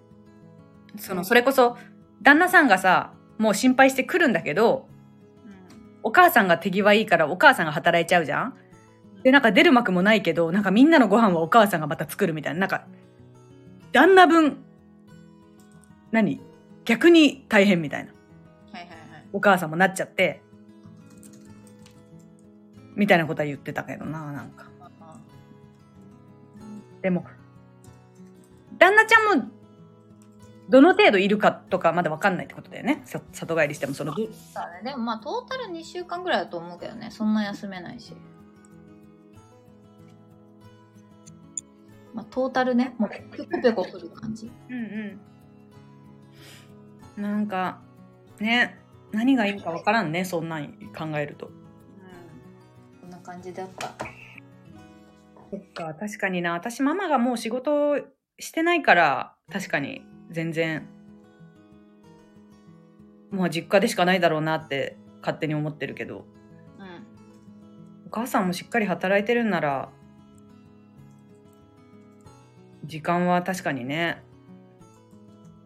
[0.98, 1.78] そのそれこそ
[2.24, 4.88] 旦那さんがさもう心配してくるんだけど
[5.46, 6.00] うん。
[6.02, 8.56] お母さんが手際いいからお母さんが働いちゃうじゃん。
[9.22, 12.62] でなんか出る幕もないけどなんかみんなのご飯はお母さんがまた作るみたいな。
[12.62, 12.88] なんか
[13.92, 14.66] 旦那分
[16.12, 16.42] 何？
[16.86, 18.12] 逆に大変みたいな
[18.72, 19.00] はいはいはい。
[19.34, 20.42] お母さんもなっちゃって
[22.96, 24.66] みたいなことは言ってたけどななんか
[27.02, 27.26] でも
[28.78, 29.50] 旦那ちゃんも
[30.70, 34.92] どの程度いるかとかまだ分かんないってことだよねさ里帰りしてもそのどそうだね。
[34.92, 37.10] でもまあトータル2週間ぐらいだと思うけどね。
[37.12, 38.14] そんな休めないし。
[42.14, 44.52] まあトータルね、もうペコペコくる感じ。
[44.70, 45.20] うんうん
[47.20, 47.82] なんか
[48.40, 48.80] ね
[49.12, 51.54] 何がいいか分からんねそんなん考えるとうん。
[53.02, 53.94] こんな感じだった。
[55.52, 57.98] そっか確かにな私ママがもう仕事
[58.38, 60.88] してないから確かに全然
[63.32, 66.26] もう実家でしかないだろうなって勝手に思ってるけど
[66.80, 67.08] うん。
[68.08, 69.90] お母さんもしっかり働いてるんなら
[72.86, 74.24] 時間は確かにね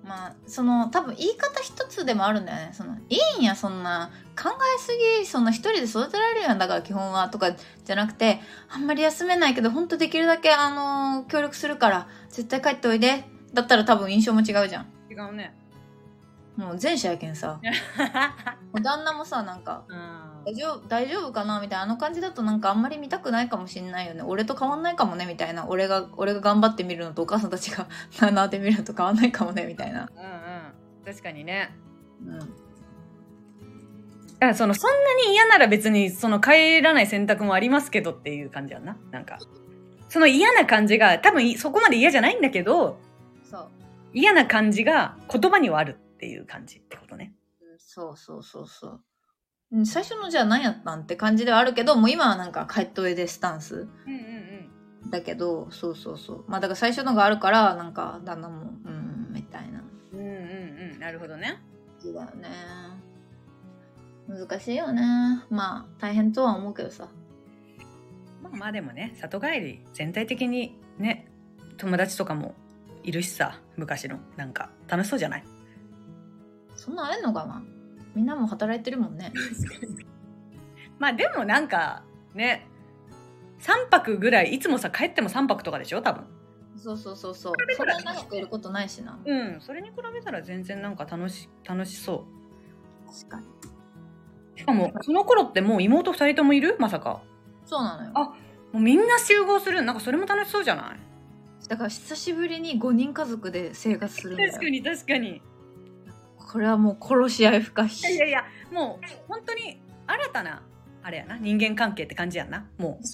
[0.04, 2.74] まあその多分言い方一つでもあるんだよね。
[2.74, 4.12] そのいいんやそんな
[4.42, 8.39] 考えすぎそんな一人で育てられるやんだから基本はとかじゃなくて
[8.70, 14.88] あんまり休めないけど本当できるだけあの協力するから絶対帰っておいでだったら多分印象も違うじゃん。
[15.10, 15.56] 違うね。
[16.56, 17.60] もう前者やけんさ。
[18.82, 24.23] 旦那もさなんかうん大丈夫大丈夫かなみたいなあの感じだとなんかあんまり見たくないかもしんないよね。
[24.23, 25.67] 俺と変わんないかもねみたいな。
[25.67, 27.88] 俺が俺が頑張ってみるのとお母さんたちが
[28.19, 30.10] なーなーって見るのと変わんないかもねみたいな。
[30.13, 30.34] うんうん。
[31.06, 31.73] 確かにね。
[32.25, 32.39] うん。
[32.39, 32.51] だか
[34.47, 38.97] らそのそんなに嫌なら別にその帰らない選択もありますけどっていう感じやんな。
[39.12, 39.39] なんか。
[40.10, 42.99] その嫌な感じが多分そこまで嫌じゃないんだけど
[43.43, 43.69] そう。
[44.13, 47.34] 嫌な感じが言葉にはあるっていう感じってことね。
[47.62, 48.91] うんそうそうそうそう。
[48.91, 48.99] うん
[49.86, 56.43] 最初のじゃあ何やったんって感じではあるけどもう今はなんか帰っといでスタンスうんうんだけどそうそうそう。
[56.47, 59.83] まあだから最初のがあるからなんか旦那もうんみたいな。
[60.13, 60.91] うんうんうん。
[60.93, 61.59] うんなるほどね。
[62.01, 62.49] 感じだよね。
[64.27, 65.01] 難しいよね。
[65.49, 67.09] まあ大変とは思うけどさ。
[68.41, 71.27] まあまあでもね里帰り全体的にね
[71.77, 72.55] 友達とかも
[73.03, 74.19] いるしさ昔の。
[74.38, 75.43] なんか楽しそうじゃない？
[76.75, 77.62] そんなんあれんのかな？
[78.15, 79.32] みんなも働いてるもんね。
[80.99, 82.67] まあでもなんかね
[83.60, 86.26] 3泊ぐらいいつもさ帰っても3泊とかでしょ多分。
[86.76, 87.54] そうそうそうそう。
[87.76, 89.17] そんな長くいることないしな。
[89.23, 92.26] うんそれに比べたら全然なんか楽し楽しそ
[93.08, 93.45] 確かに。
[94.56, 96.76] うしかもその頃ってもう妹2人ともいる？
[96.80, 97.21] まさか。
[97.65, 98.12] そうなのよ。
[98.15, 98.19] あ
[98.71, 99.82] もうみんな集合する。
[99.82, 100.99] なんかそれも楽しそうじゃない？
[101.69, 104.52] だから久しぶりに5人家族で生活するんだよ。
[104.52, 105.41] 確かに確かに
[106.54, 108.02] これはもう殺し合い不可避。
[108.02, 110.62] いやいやいやもう本当に新たな
[111.02, 112.70] あれやな人間関係って感じやんな。
[112.78, 113.06] もう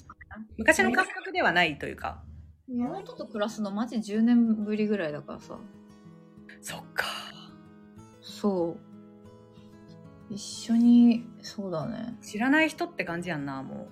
[0.58, 2.22] 昔の感覚ではないというか。
[2.68, 5.56] 妹と暮らすのマジ10年ぶりぐらいだからさ。
[6.60, 7.06] そっか。
[8.20, 8.76] そ
[10.28, 10.34] う。
[10.34, 12.18] 一緒にそうだね。
[12.20, 13.88] 知らない人って感じやんなも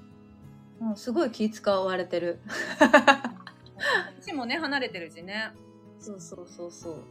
[0.82, 0.90] う。
[0.90, 2.40] んすごい気使われてる。
[4.20, 5.52] う年もね離れてるしね。
[5.98, 7.04] そうそうそうそう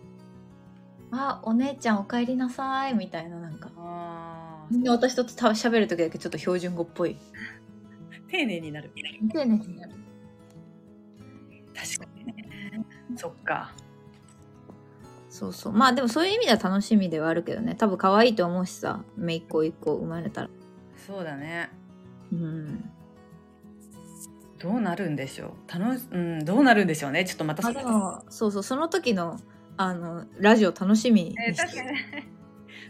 [1.11, 3.69] あお姉ちゃんお帰りなさいみたいななんか。
[3.77, 7.17] あみんな私とた喋る時だけちょっと標準語っぽい。
[8.29, 8.91] 丁寧になる。
[9.31, 9.93] 丁寧になる。
[11.73, 12.45] 確かにね。
[13.15, 13.73] そっか。
[15.29, 15.73] そうそう。
[15.73, 17.75] まあでもそういう意味では楽しみではあるけどね。
[17.75, 20.49] 多分可愛いと思うしさ姪っ子一個生まれたら。
[21.05, 21.69] そうだね。
[22.33, 22.89] うん。
[24.59, 25.79] どうなるんでしょう。
[25.79, 27.23] 楽しうんどうなるんでしょうね。
[27.23, 27.63] ちょっとまた
[28.29, 28.63] そうそう。
[28.63, 29.39] その時の
[29.77, 31.87] あのラジオ楽しみにえ確かに。
[31.89, 32.27] ね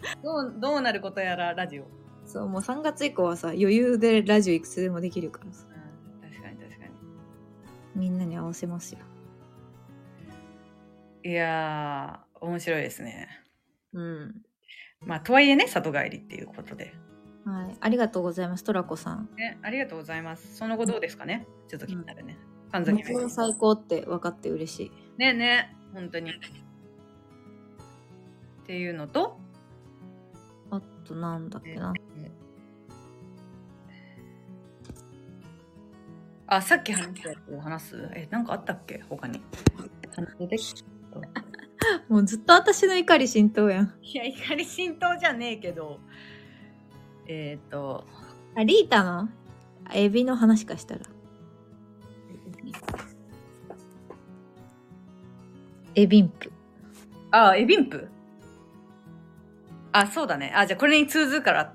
[0.23, 1.89] どうどうなることやらラジオ、うん、
[2.26, 5.65] そうもう3月以降はさ余裕でラジオいくつでもできるからさ。
[6.21, 6.86] 確かに確か
[7.95, 9.00] みんなに合わせますよ。
[11.23, 13.28] にいやー面白いですね。
[13.93, 14.41] うん。
[15.02, 16.93] まあとはいえね里帰りっていうことで。
[17.43, 17.78] はい。
[17.80, 19.30] ありがとうございますトラコさん。
[19.36, 20.56] ねありがとうございます。
[20.56, 21.47] その後どうですかね？
[21.67, 22.38] ちょっと気になるね。
[22.71, 24.91] 神崎目標最高って分かって嬉しい。
[25.17, 25.76] ねね。
[25.93, 26.32] 本当に
[28.67, 29.39] っていうのと
[30.71, 31.93] あとなんだっけな。
[36.47, 38.10] あさっき話したやつを話す？
[38.13, 39.01] えなんかあったっけ？
[39.08, 39.39] 他に。
[42.10, 43.93] もうずっと私の怒り浸透やん。
[44.01, 46.01] いや怒り浸透じゃねえけど。
[47.25, 48.03] えっ、ー、と。
[48.53, 49.30] あリータの？
[49.93, 51.01] エビの話かしたら。
[55.95, 56.51] エビンプ。
[57.32, 58.10] あエビンプ？
[59.91, 60.52] あそうだね。
[60.56, 61.73] あじゃあこれに通ずるから。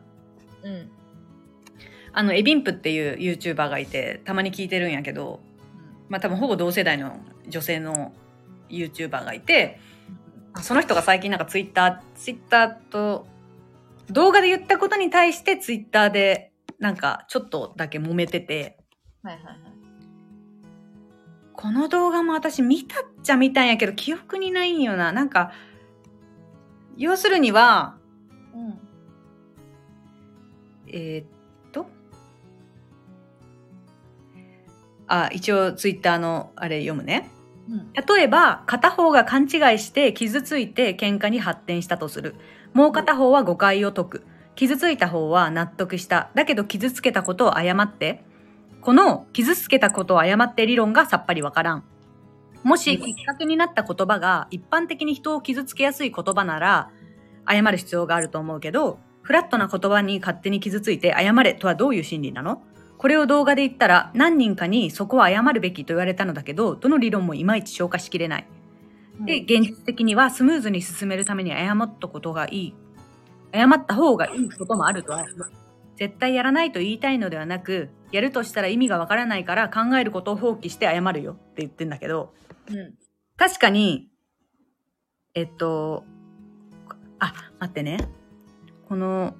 [0.63, 0.91] うん。
[2.13, 5.41] あのエビンプっていう YouTuber がいてたまに聞いてるんやけど
[6.09, 8.13] まあ多分ほぼ同世代の女性の
[8.69, 9.81] YouTuber がいて
[10.61, 13.27] その人が最近なんかツイッターツイッターと
[14.09, 18.79] 動画で言ったことに対してツイッターでなんかちょっとだけ揉めてて。
[19.23, 19.57] はいはいはい。
[21.55, 25.13] この動画も私見たっちゃ見たんやけど記憶にないんよな。
[25.13, 25.53] なんか
[26.97, 28.02] 要するにはうん
[30.93, 31.27] えーっ
[31.73, 31.87] と
[35.09, 37.29] あ一応ツイッターのあれ読むね。
[37.69, 37.93] うん。
[37.93, 42.35] 例えば片方が勘違いして傷ついて喧嘩に発展したとする。
[42.73, 44.27] もう片方は誤解を解く。
[44.55, 46.31] 傷ついた方は納得した。
[46.35, 48.25] だけど傷つけたことを謝って。
[48.81, 51.85] この傷つけたことを謝って理論がさっぱりわからん。
[52.63, 56.91] もしきっかけになった言葉が一般的に人を傷つけやすい言葉なら
[57.49, 62.63] 謝る必要があると思うけどフラットな言葉に勝手に傷ついて謝れとはどういう心理なの？
[62.99, 68.47] これを動画で言ったら何人かにそこは謝るべきと言われたのだけどどの理論もいまいち消化しきれない
[69.21, 72.75] で、現実的にはスムーズに進めるために謝ったことがいい。
[73.53, 75.25] 謝った方がいいこともあるとは。
[75.97, 82.33] 絶対やらないと言いたいのではなく、やるとしたら意味がわからないから考えることを放棄して謝るよって言ってんだけど、
[82.69, 82.95] うん
[83.37, 84.09] 確かに、
[85.35, 86.05] えっと、
[87.19, 88.09] あ、待ってね。
[88.93, 89.35] この、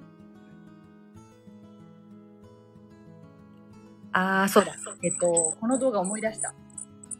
[4.11, 4.73] あー、そうだ。
[5.03, 6.55] えっと、この動画思い出した。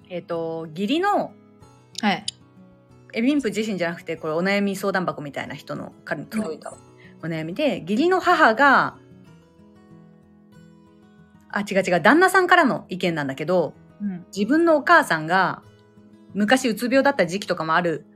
[0.10, 1.32] えっと、義理の、
[2.02, 2.26] はい。
[3.14, 6.74] エビンプ自身じゃなくて、これお悩み相談箱みたいな人の彼に届いた
[7.22, 8.98] お悩みで、義理の母が、
[11.50, 14.26] あ、違う違う、旦那さんからの意見なんだけど、うん。
[14.36, 15.62] 自分のお母さんが
[16.34, 18.08] 昔うつ病だった時期とかもある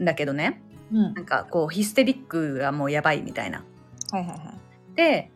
[0.00, 0.62] んだけどね
[0.92, 3.64] うんなんかこうヒステリックがもうやばいみたいな。
[4.10, 4.96] はいはいはい。
[4.96, 5.30] で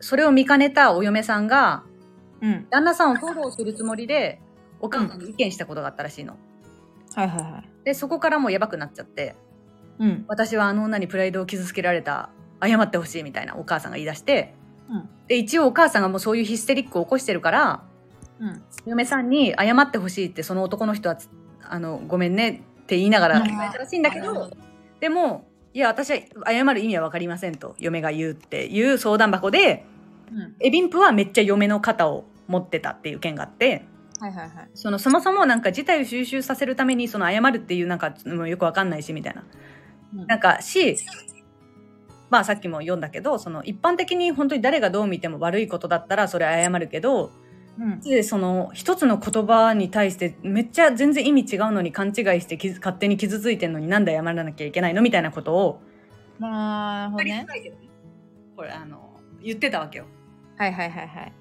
[0.00, 1.84] それを見かねたお嫁さんが
[2.40, 2.66] うん。
[2.70, 4.40] 旦那さんをフォローするつもりで
[4.80, 6.36] お母さんに意見したことがあったらしいの。
[7.14, 7.68] はいはいはい。
[7.84, 9.36] でそこからもうやばくなっちゃって
[9.98, 10.24] うん。
[10.28, 12.30] 私はあの女にプライドを傷つけられた
[12.62, 14.54] 謝ってほしいみたいなお母さんが言い出して
[14.90, 15.08] うん。
[15.28, 17.84] で一応お母さんがもうそういうヒステリックを起こしてるから
[18.40, 18.62] うん。
[18.86, 21.28] 嫁さんに謝ってほしいってその男の人はつ
[21.62, 24.50] あのごめんねって言いながらうん言われたらしいんだけど
[25.00, 29.86] でもいや私は謝る意味は分かりませんと嫁が言うっていう相談箱で
[30.30, 30.54] うん。
[30.60, 33.86] エビンプはめっちゃ嫁の肩を持ってたっていう件があって
[34.18, 34.70] はいはいはい。
[34.74, 39.44] そのそもそもなんか事態を収集させるためにその謝るっていうなんかもうよく分かんないしみたいな
[40.26, 40.98] なんかし
[42.28, 47.41] まあさっきも読んだけどその一般的に本当に誰がどう見ても悪いことだったらそれは謝るけどうん。
[48.04, 55.80] でその一つの言葉に対してめっちゃ全然意味違うのに勘違いして傷勝手に傷ついてんのになんで謝らなきゃいけないのみたいなことを
[56.38, 57.18] まあ、ほ。
[58.56, 60.06] これあの言ってたわけよ。
[60.56, 61.32] はいはいはいはい。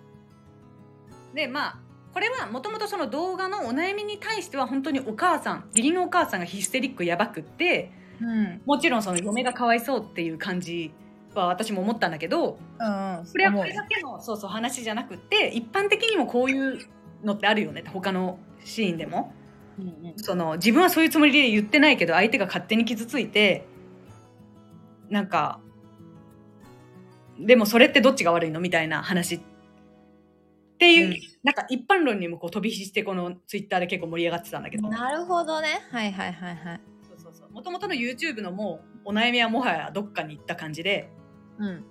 [1.35, 1.79] でまあ
[2.13, 7.91] これはもともとその動画のお悩みに対しては本当にお母さん義理のお母さんがヒステリックやばくって
[8.21, 8.61] うん。
[8.65, 10.93] もちろんその嫁がかわいそうっていう感じ
[11.39, 13.25] は私も思ったんだけどうんうん。
[13.25, 16.79] これはこれだけのそうそう話じゃなくって一般的にもこういう
[17.23, 19.33] のってあるよね他のシーンでも。
[19.79, 20.13] うんうん。
[20.17, 23.65] その自分はそういうつもりで言ってないけど相手が勝手に傷ついて
[25.09, 25.59] なんか
[27.39, 29.41] でもそれってどっちが悪いのみたいな話っ
[30.77, 35.81] ていう、うんなんか一般論にもこう飛び火してこのツイッターで結構盛り上がってたんだけどなるほどね。
[35.89, 36.81] はいはいはいはい。
[37.01, 41.09] そうそうそうもともとの YouTube のもうお悩みはもはやどっかに行った感じで
[41.61, 41.83] うん。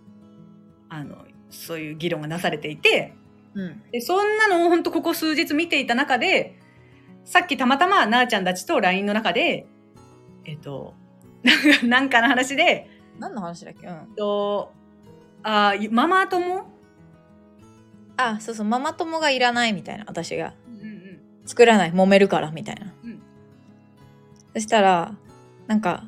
[0.88, 1.16] あの
[1.50, 3.14] そういう議論がなされていて
[3.54, 3.82] うん。
[3.90, 6.58] でそんなのを本当ここ数日見ていた中で
[7.24, 9.66] さっきたまたまなあちゃんたちと LINE の中で
[10.44, 10.94] えっと
[11.84, 13.86] なんかの話で何の話だっけ？
[13.86, 13.94] うん。
[13.94, 14.72] えっと
[15.42, 16.66] あーママ友、
[18.18, 20.52] あ、そうそう、ママ友がいらないみたいな、私が。
[20.68, 21.00] うんうん
[21.46, 22.92] 作らない、揉めるからみたいな。
[23.02, 23.22] うん
[24.52, 25.14] そしたら、
[25.66, 26.04] なんか、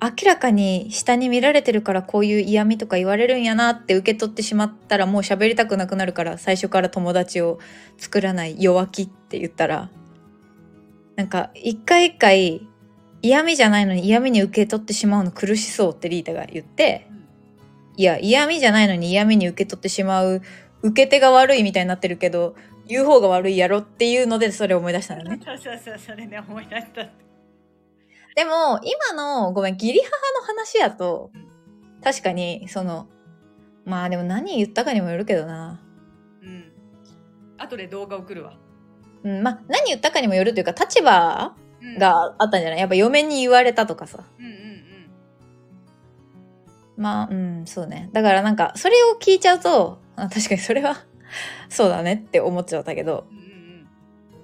[0.00, 7.58] 明らかに下に見られてるからこういう嫌味とか言われるんやなって受け取ってしまったらもう喋りたくなくなるから最初から友達を
[7.96, 9.90] 作らない弱気って言ったら
[11.16, 12.68] なんか一回一回
[13.22, 17.08] 嫌味じゃないのに嫌味に受け取ってしまうの苦しそうってリータが言って
[17.96, 20.42] いや嫌味じゃないのに嫌味に受け取ってしまう
[20.82, 22.54] 受け手が悪いみたいになってるけど
[22.86, 25.40] 言う方が悪いやろっていうのでそれを思い出したのね。
[25.44, 27.27] そうそうそうそれで思い出した
[28.38, 30.06] でも今のごめん義理母
[30.40, 31.48] の話やとうん
[32.00, 33.08] 確かにその
[33.84, 35.80] まあでも何言ったかにもよるけどな。
[36.40, 36.72] うん。
[37.58, 38.56] 後で動画送るわ、
[39.24, 42.78] うん、まあ何言ったかにもよるというか立場うん、があったんじゃない？
[42.78, 44.24] やっぱ嫁に言われたとかさ。
[44.38, 45.10] うんうんうん。
[46.96, 48.08] まあうんそうね。
[48.12, 51.04] だからなんかそれを聞いちゃうとあ確かにそれは
[51.68, 53.26] そうだねって思っちゃったけど。
[53.32, 53.88] うんうん。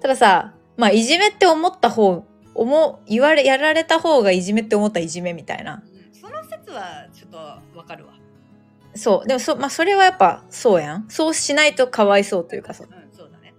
[0.01, 5.83] たださまあいじめって思った方思言われやられた方がいじめって思ったいじめみたいな。
[6.13, 8.13] その説はちょっとわかるわ。
[8.95, 9.27] そう。
[9.27, 11.05] でもそ,、まあ、それはやっぱそうやん。
[11.09, 12.85] そうしないとかわいそうというかさ。
[12.85, 13.53] うんそうだね。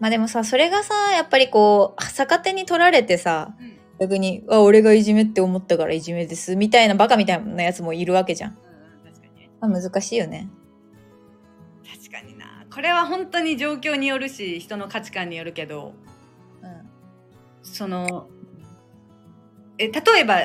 [0.00, 3.66] まあでもさそれがさやっぱりこう逆手に取られてさうん。
[3.66, 9.50] うん逆に「あ俺がいじめって思ったからいじめです」みたいなバカみたいなやつもいるわけじゃん、うん確かにね。
[9.60, 10.48] まあ、難しいよね。
[11.84, 12.64] 確かにな。
[12.72, 15.94] これは本当に状況によるし人の価値観によるけど。
[16.02, 16.07] うん
[17.62, 18.28] その
[19.78, 20.38] え例えば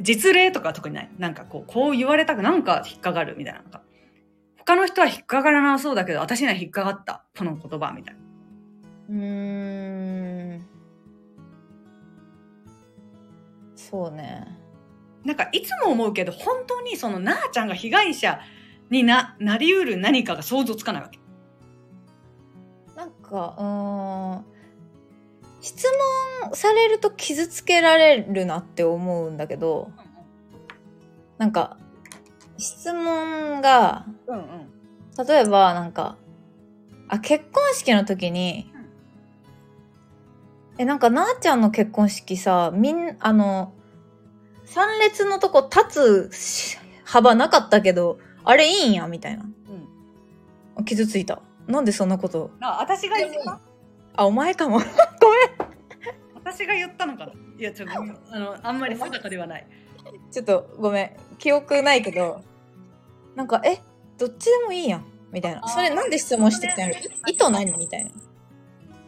[0.00, 1.10] 実例とか特にない。
[1.18, 3.82] なんかこうこう言われたくなんか引っかかるみたいななんか。
[4.58, 7.24] 他の人は引っかからなそうだけど私には引っかかった。
[7.36, 8.20] この言葉みたいな。
[9.08, 10.66] うーん。
[13.74, 14.46] そうね。
[15.24, 18.40] なんかいつも思うけど本当にそのなあちゃんが被害者
[18.90, 21.18] にななりうる何かが想像つかないわけ。
[22.96, 24.44] なんかうーん
[25.60, 25.86] 質
[26.42, 29.90] 問されると傷つけられるなって思うんだけど
[31.38, 31.76] なんか
[32.58, 34.46] 質問がうんうん
[35.26, 36.16] 例えばなんか
[37.08, 38.80] あ結婚式の時に、うん
[40.78, 43.74] えなんかなあちゃんの結婚式さみんあの
[44.64, 46.78] 3列のとこ立つし
[47.10, 49.44] 幅なかったけど、あれいいんや、みたいな。
[50.76, 51.42] うん傷ついた。
[51.66, 52.52] なんでそんなこと。
[52.60, 53.60] あ私が言った
[54.20, 54.76] あ、お前かも。
[54.78, 54.86] ごめん。
[56.34, 57.94] 私が言ったのかないやちょっと
[58.32, 59.66] あのあんまり定かではない
[60.30, 61.16] ちょっとごめん。
[61.38, 62.42] 記憶ないけど、
[63.34, 63.80] なんか、え、
[64.18, 65.04] どっちでもいいやん。
[65.32, 65.66] みたいな。
[65.66, 68.10] それなんで質問してきたんやろ意図何みたいな。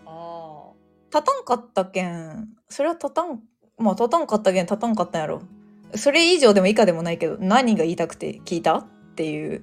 [0.07, 0.71] あ
[1.13, 2.49] 立たんかったけん。
[2.71, 3.43] それは立たん、
[3.77, 5.43] まあ立たんかったけん立たんかったんやろ。
[5.95, 8.79] それ以上でも以下でもないけど、何が言いたくて聞いた？
[8.79, 9.63] っていう。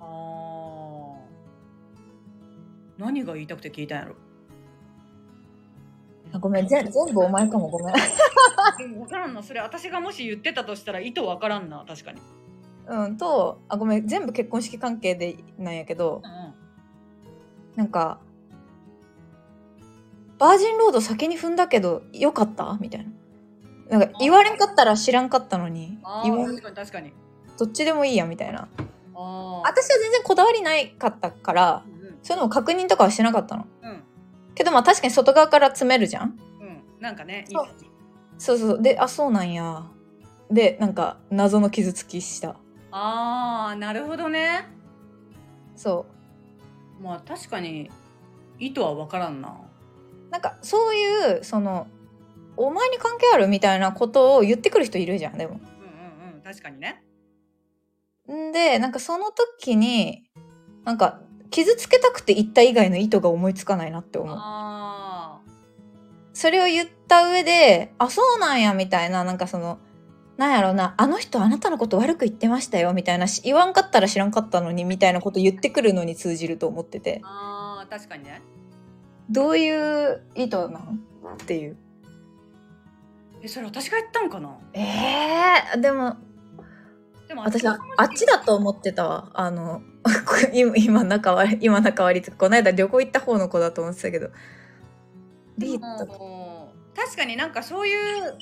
[0.00, 1.18] ああ
[2.98, 4.14] 何が言いたくて聞いたんやろ？
[4.14, 4.16] あ
[6.38, 7.94] ごめん、ぜ全部お前かもごめん。
[8.94, 12.20] 分からんなそれ私がもし言ってたとしたら意図分からんな確かに
[12.86, 16.54] うん、と、あ、ごめん、全部結婚式関係でなんやけど、うん
[17.76, 18.20] なんか、
[20.38, 22.78] バージンロード先に踏んだけど、よかった？
[22.80, 23.04] みたい
[23.90, 23.98] な。
[23.98, 27.12] なんか、言われんかったら知らんかったのに、確かに確かに
[27.58, 28.68] どっちでもいいや、みたいな。
[29.12, 31.84] 私は全然こだわりないかったから、
[32.22, 33.66] そういうのを確認とかはしてなかったの。
[34.54, 37.68] けどまあ確かに外側から詰めるじゃんうんなんかねいいそう
[38.38, 38.82] そうそう。
[38.82, 39.84] で、あ、そうなんや。
[40.50, 42.56] で、なんか、謎の傷つきした。
[42.90, 44.68] ああなるほどね
[45.74, 46.06] そ
[47.02, 47.90] まあ確かに
[48.60, 50.30] 意図は分からんなう。
[50.30, 51.88] なんか、そういう、その、
[52.56, 55.54] お前に関係あるみたいなことを言ってくる人いるじゃん、でも。
[55.54, 57.02] うんうんうん確かにね
[58.30, 60.30] んで、なんかその時に、
[60.84, 64.36] なんか、傷つけたくて言った以外の意図が思いつかないなって思う。
[64.38, 65.40] あ
[66.32, 69.78] それを言った上で、あ、そうなんや、みたいな、なんかその、
[70.36, 78.42] なんやろうな、あの人あなたのこと悪く言ってましたよ、みたいな、し言わんかったら知らんかったのに、みたいなこと言ってくるのに通じると思っててー、あー確かにね
[79.30, 81.00] どういう意図なん
[81.34, 81.76] っていう。
[83.42, 84.58] えそれ私が言ったんかな？
[84.72, 84.80] え
[85.76, 86.16] えでも、
[87.28, 89.30] でも私はあっちだと思ってたわ。
[89.34, 89.82] あの、
[90.52, 94.30] 今、今仲悪い、今仲悪いって、この間旅行行った方の子だと思ってたけど。
[96.96, 98.38] 確かになんかそういう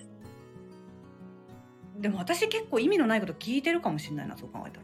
[1.98, 4.82] でも私結構意味のないこと聞いてるかもしれないなそう考えたら。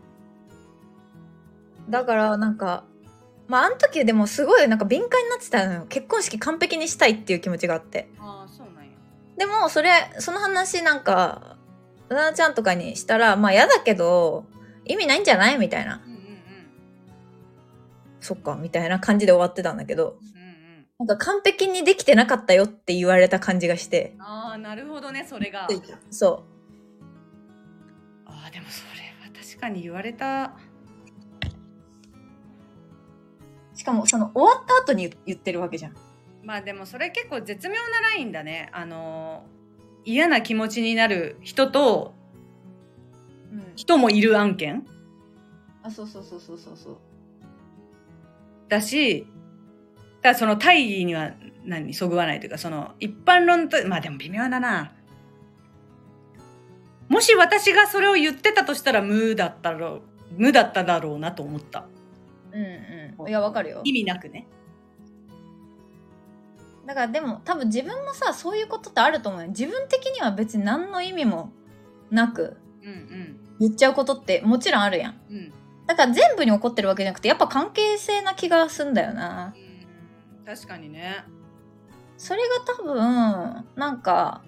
[2.00, 2.84] だからなんか
[3.46, 5.86] まああの時でもすごいなんか敏感になってたのよ。
[5.88, 8.10] 結婚式完璧にしたいっていう気持ちがあって。
[8.18, 8.90] ああそうなんや。
[9.38, 11.56] でもそれその話なんか
[12.10, 14.44] うなちゃんとかにしたらまあ嫌だけど
[14.84, 15.58] 意味ないんじゃない？
[15.58, 16.02] みたいな
[18.20, 20.44] そっかみたいな感じで終わってたんだけどうんうん。
[20.44, 20.58] うん
[20.98, 24.16] なんか完璧にできてなかったよって言われた感じがして。
[24.18, 25.68] ああなるほどねそれが。
[26.10, 26.44] そ
[28.26, 30.56] ああでもそれは確かに言われた。
[33.72, 35.94] うしかもその終わった後に言ってるわけじゃん。
[36.42, 38.68] まあでもそれ結構絶妙なラインだね。
[38.72, 39.44] あの
[40.04, 42.14] 嫌な気持ちになる人と
[43.52, 43.72] うん。
[43.76, 44.84] 人もいる案件。
[45.84, 46.96] あそうそうそうそうそうそう
[48.68, 49.26] だし、
[50.22, 51.32] だその大義には
[51.64, 54.92] 何そぐわないというか、その一般論と、まあでも微妙だな。
[57.08, 60.02] もし私がそれを言ってたとしたら無だったろう、
[60.36, 61.86] 無だっただろうなと思った。
[62.52, 64.46] うんうんいやわかるよ意味なくね。
[66.86, 71.52] だからでも多分自分もさそういうことってあると思うよ自分的には別に何の意味も
[72.10, 72.56] なく。
[73.60, 75.52] 言っちゃうことってもちろんあるやんうん。
[75.88, 81.24] だから全部に怒ってるわけじゃなくてやっぱ関係性な気がすんだよなうん確かにね。
[82.16, 84.42] それが多分なんか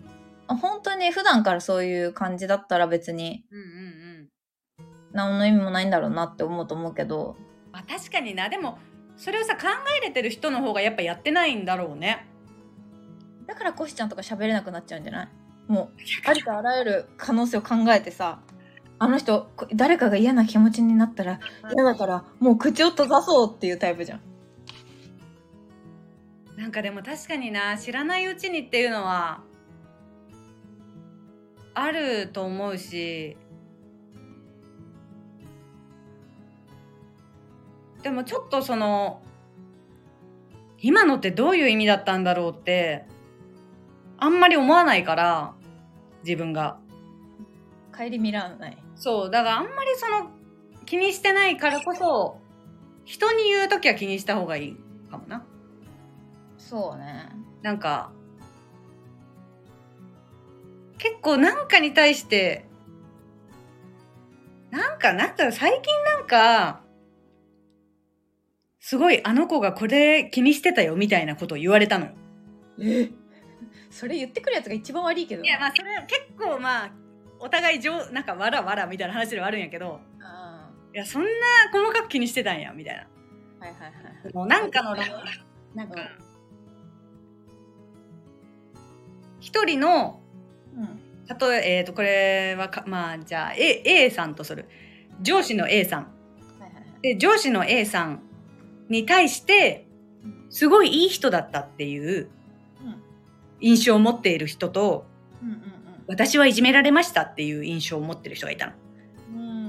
[0.47, 3.69] 本当に普段からそういう感じだったら別にうんうんう
[4.23, 4.29] ん。
[5.13, 7.37] 何の意味もないんだろうなって思うと思うけど
[7.73, 8.49] まあ確かにな。
[8.49, 8.79] でも、
[9.17, 9.63] それをさ、考
[9.99, 12.27] えれてる人の方がやっぱやってないんだろうね。
[13.47, 15.29] だからコシちゃんとか喋れなくなっちゃうんじゃない？
[15.69, 18.41] もうありとあらゆる可能性を考えてさ
[19.03, 21.41] あの人こ誰かが嫌な気持ちになったら
[21.75, 24.21] 嫌だからもう口を閉ざそうっていうタイプじゃん。
[26.59, 29.41] なんかでも確かにな知らないうちにっていうのは
[31.73, 33.39] あると思うし
[38.03, 39.23] でもちょっとその
[40.83, 43.07] 今のってどういう意味だったんだろうって
[44.19, 45.55] あんまり思わないから
[46.23, 46.79] 自分が。
[47.97, 50.31] 帰り見らないそうだからあんまりその
[50.85, 52.39] 気にしてないからこそ
[53.07, 54.77] 人に言う時は気にした方がいい
[55.11, 55.45] かもな。
[56.59, 57.31] そうね。
[57.63, 58.13] なんか
[60.99, 62.67] 結構なんかに対して
[64.71, 66.83] なんかなんか最近なんか
[68.81, 72.13] すごいあの子がこれ気にしてたよみたいなことを言われたのよ。
[72.81, 73.11] え？
[73.91, 76.91] それ言ってくるやつが一番悪いけどいやまあそれは結構まあ
[77.41, 81.29] お互い上なんかわらわらみたいな話ではあるんやけどあいやそんな
[81.73, 83.03] 細かく気にしてたんやみたいな。
[83.03, 83.07] ー
[83.61, 84.35] はいはいはい。
[84.35, 84.95] もうなんかの
[85.75, 85.91] なん。
[85.91, 85.97] か
[89.41, 90.21] 一人の
[90.77, 91.01] うん。
[91.39, 94.67] 例ええー、とこれはかまあじゃあ A, A さんとする。
[95.23, 96.09] 上司の A さん。
[97.03, 98.21] で上司の A さん
[98.89, 99.87] に対して
[100.51, 102.29] すごいいい人だったっていう
[102.85, 103.03] うん。
[103.61, 105.07] 印象を持っている人と
[105.43, 105.73] うんうん
[106.11, 108.73] 私はいじめられましたっていう印象を持ってる人がいたの。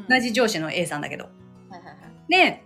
[0.09, 1.25] 同じ上司の A さんだけど。
[1.25, 1.33] はい
[1.73, 1.95] はいはい。
[2.29, 2.63] で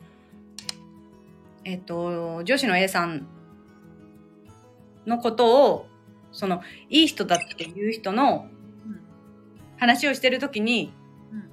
[1.65, 3.28] えっ、と上司の A さん
[5.05, 5.88] のことを
[6.32, 8.47] そのいい人だっていう人の
[8.86, 9.01] うん
[9.78, 10.93] 話をしてる時に
[11.34, 11.49] うん。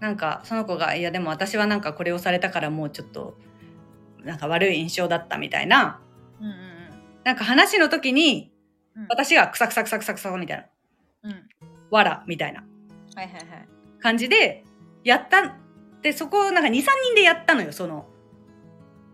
[0.00, 3.34] なんかその子が「いやでも私はなんかこれをされたからもうちょっと
[4.24, 6.00] なんか悪い印象だった」みたいな
[6.38, 6.54] うんうん。
[7.24, 8.52] なんか話の時に
[8.96, 9.06] うん。
[9.08, 10.64] 私が「クサクサクサクサクサ」みたいな。
[11.24, 11.30] うん。
[11.32, 11.48] うん
[11.90, 12.64] 「わら」みたいな
[14.00, 14.64] 感じで
[15.04, 15.56] やった
[16.02, 18.08] でそこをなんか23人でやったのよその。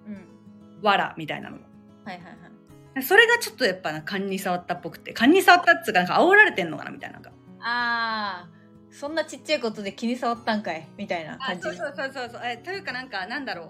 [0.07, 0.28] うん
[0.83, 1.57] 「わら」みたいなの。
[1.57, 1.62] も。
[2.05, 3.03] はいはいはい。
[3.03, 5.12] それがちょっとやっぱな勘に触ったっぽくて。
[5.12, 7.20] 勘に触ったっつうかなんか煽られてんのかなみたいな。
[7.20, 7.30] な
[7.61, 11.62] あーそんなちっちゃいことで気に障ったんかいみたいな感じ。
[11.62, 12.41] そうそうそうそうそう。
[12.45, 13.68] えというかなんかなんだろう。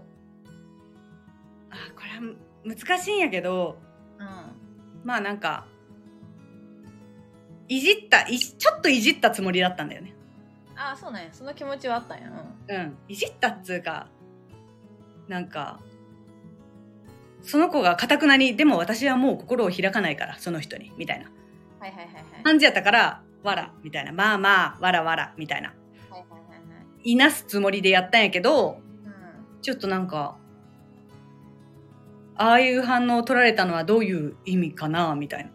[1.70, 2.34] あこれは
[2.64, 3.78] 難しいんやけど。
[4.18, 4.26] うん。
[5.04, 5.66] まあなんか
[7.72, 10.14] いじったいちょっといじったつもりだったんだよね。
[10.76, 11.28] ああそうなんや。
[11.32, 12.30] その気持ちはあったんや。
[12.68, 12.76] うん。
[12.76, 12.96] うん。
[13.08, 14.08] いじったっつうか
[15.26, 15.80] なんか
[17.40, 21.30] その子がかたくなにでも私はもう心を開かないからその人にみたいな。
[22.44, 24.12] 感じやったからわらみたいな。
[24.12, 25.72] まあまあわらわらみたいな。
[26.10, 26.24] は
[27.04, 29.62] いなすつもりでやったんやけどうん。
[29.62, 30.36] ちょっとなんか
[32.36, 35.50] ああいう反応を取られたのはどういう意味かなみたいな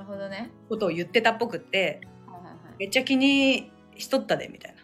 [0.00, 0.50] るほどね。
[0.68, 2.54] ことを言ってたっぽくってはいはいはい。
[2.78, 4.80] めっちゃ気にしとったでみたいな。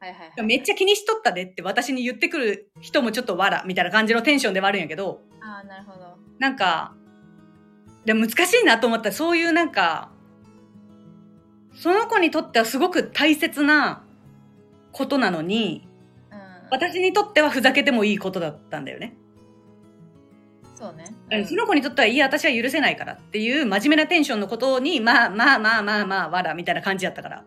[0.00, 6.16] はいはいはいめっちゃ気にしとったでって私に言ってくる人もちょっとわらみたいな感じのテンションではあるんやけどああなるほど。
[6.40, 6.94] なんか
[8.04, 10.10] でも難しいなと思ったらそういうなんか
[11.74, 14.04] その子にとってはすごく大切な
[14.90, 15.88] ことなのに
[16.32, 16.38] うん。
[16.70, 19.16] 私にとってはふざけてもいいことだったんだよね。
[20.82, 21.04] そうね。
[21.30, 21.46] うん。
[21.46, 27.44] その子にとってはいや私は許せないからっていう真面目なテンションのことにまあまあまあまあまあわらみたいな感じやったから。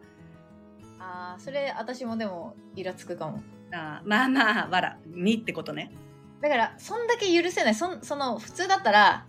[1.00, 3.44] ああそれ私もでもイラつくかも。
[3.74, 5.92] あーまあまあわらにってことね。
[6.40, 9.26] だからそんだけ許せないそんその普通だったら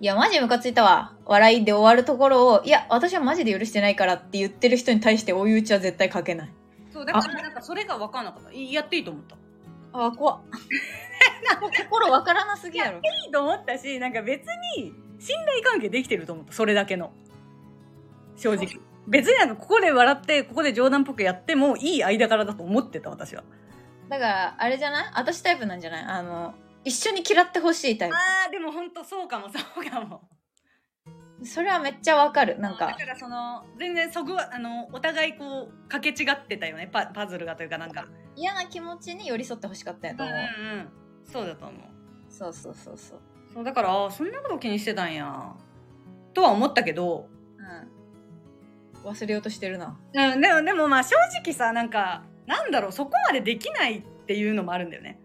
[0.00, 1.12] いやマジムカついたわ。
[1.26, 6.52] 笑いで終わるところをいや私はマジで許してないからって言ってる人に対して追い打ちは絶対かけない。
[6.90, 8.50] そうだからなんかそれが分かんなかった。
[8.50, 9.36] いやっていいと思った。
[9.92, 10.40] あー怖っ
[11.60, 12.98] 心わからなすぎやろ。
[12.98, 14.46] いいと思ったしなんか別
[14.76, 17.12] に信頼関係できてると思ったそれだけの。
[18.36, 18.68] 正直。
[19.06, 23.44] 別になんかここで笑ってここで冗談っぽくやってもいい間柄だと思ってた私は。
[24.08, 25.10] だからあれじゃない？
[25.14, 26.04] 私タイプなんじゃない？
[26.04, 26.54] あの
[26.84, 30.22] 一緒に嫌ってほしいタイあーでも本当そうかもそうかも。
[31.40, 32.58] プそれはめっちゃわかる。
[32.58, 38.06] なんだかからその全然そぐわあのお互いこうかけ違ってたよねパパズルがというかなんか。
[38.36, 40.40] 嫌な気持ちに寄り添ってほしかったんやと思う、う
[40.76, 40.88] ん
[41.24, 41.80] そうだと思う。
[42.28, 43.18] そうそうそうそう。
[43.52, 45.52] そうだからあーそんなこと気にしてたんや。
[46.32, 49.08] とは思ったけど、うん。
[49.10, 49.98] 忘れようとしてるな。
[50.14, 55.20] うん、でもでもまあ正直さなんかなんだろうそこまでできないっていうのもあるんだよね。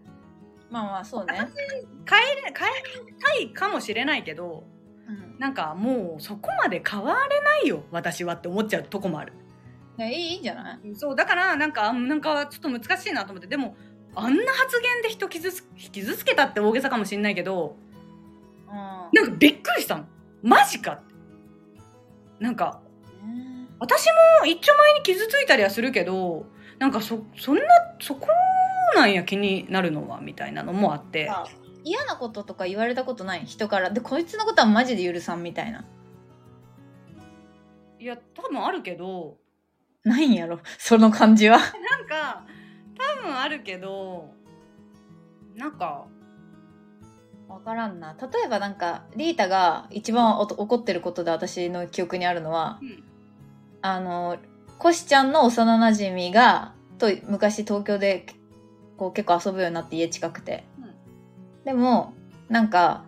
[0.70, 1.34] まあまあそうね。
[1.34, 2.54] 変えれ変え
[3.18, 4.64] たいかもしれないけど
[5.08, 5.38] うん。
[5.38, 9.32] なんかもうそこまで変われないよ私はって思っちゃうとこもある。
[9.98, 10.94] いいいいんじゃない？
[10.94, 13.48] そうだからなんかなんかちょっと難しいなと思って。
[13.48, 13.76] でも
[14.14, 17.76] あんな発言で人傷つ傷つけたって大げさかもしれないけど
[18.68, 18.74] うん。
[18.74, 20.04] なんかびっくりしたの。
[20.42, 21.00] マジか
[22.38, 22.80] なんか
[23.24, 23.68] ね。
[23.78, 24.06] 私
[24.40, 26.46] も一丁前に傷ついたりはするけど
[26.78, 27.62] なんかそそんな
[28.00, 28.26] そこ
[28.96, 31.26] なんや気になるのはみたいなのもあって。
[31.26, 31.46] さ
[31.82, 33.46] 嫌なこととか言われたことない？
[33.46, 33.90] 人から。
[33.90, 35.86] でこいつのことはマジで許さんみたいな。
[37.98, 39.38] いや多分あるけど。
[40.04, 40.58] ないんやろ？
[40.78, 41.56] その感じは。
[41.58, 42.44] なんか
[43.22, 44.34] 多分あるけど
[45.56, 46.06] なんか
[47.48, 48.16] 分からんな。
[48.20, 53.04] 例えばなんかリータが一番お怒ってることで私の記憶にあるのは、うん。
[53.82, 54.36] あの
[54.78, 58.26] コシちゃんの幼なじみがと昔東京で
[58.98, 61.64] こう結構遊ぶようになって家近くて、うん。
[61.64, 62.14] でも
[62.48, 63.04] なんか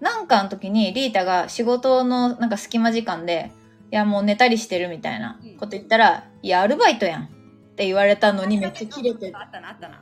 [0.00, 3.52] なんかの時にリータが仕事のなんか隙間時間で
[3.92, 7.28] 「いやもう寝たりしてる」みたいなこと言ったら「いやアルバイトやん」
[7.74, 10.00] って言われたのにめっちゃキレてあったなあったな。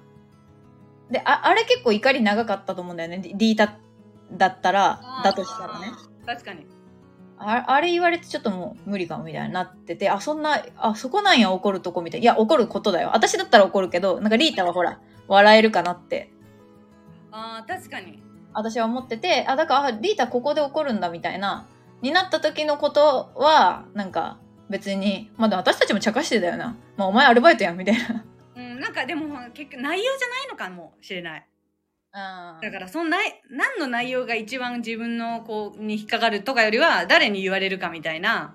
[1.10, 3.78] でああれ結構怒り長かったと思うんだよねリリータ
[4.30, 5.92] だったらだとしたらね。
[6.26, 6.66] 確かに。
[7.38, 12.22] ああれ言われてちょっともう無理かもみたいになってて、あ、そんな、あ、そこなんや怒るとこみたいな。
[12.22, 13.10] いや、怒ることだよ。
[13.14, 16.30] 私だったら怒るけど、なんかリータはほら、笑えるかなって、
[17.32, 18.22] あー確かに。
[18.52, 21.66] 私は思ってて、あ、だから、あリータここで怒るんだみたいな、
[22.00, 24.38] になった時のことは、なんか、
[24.70, 26.76] 別に、まだ私たちも茶化してたよな。
[26.96, 28.24] まあ、お前アルバイトやん、みたいな。
[28.56, 31.46] うんなんかでも結局内容じゃないのかもしれない
[32.12, 38.54] あだからその内何の内容が一番自分のこうに引っかかるとかよりは誰に言われるかみたいな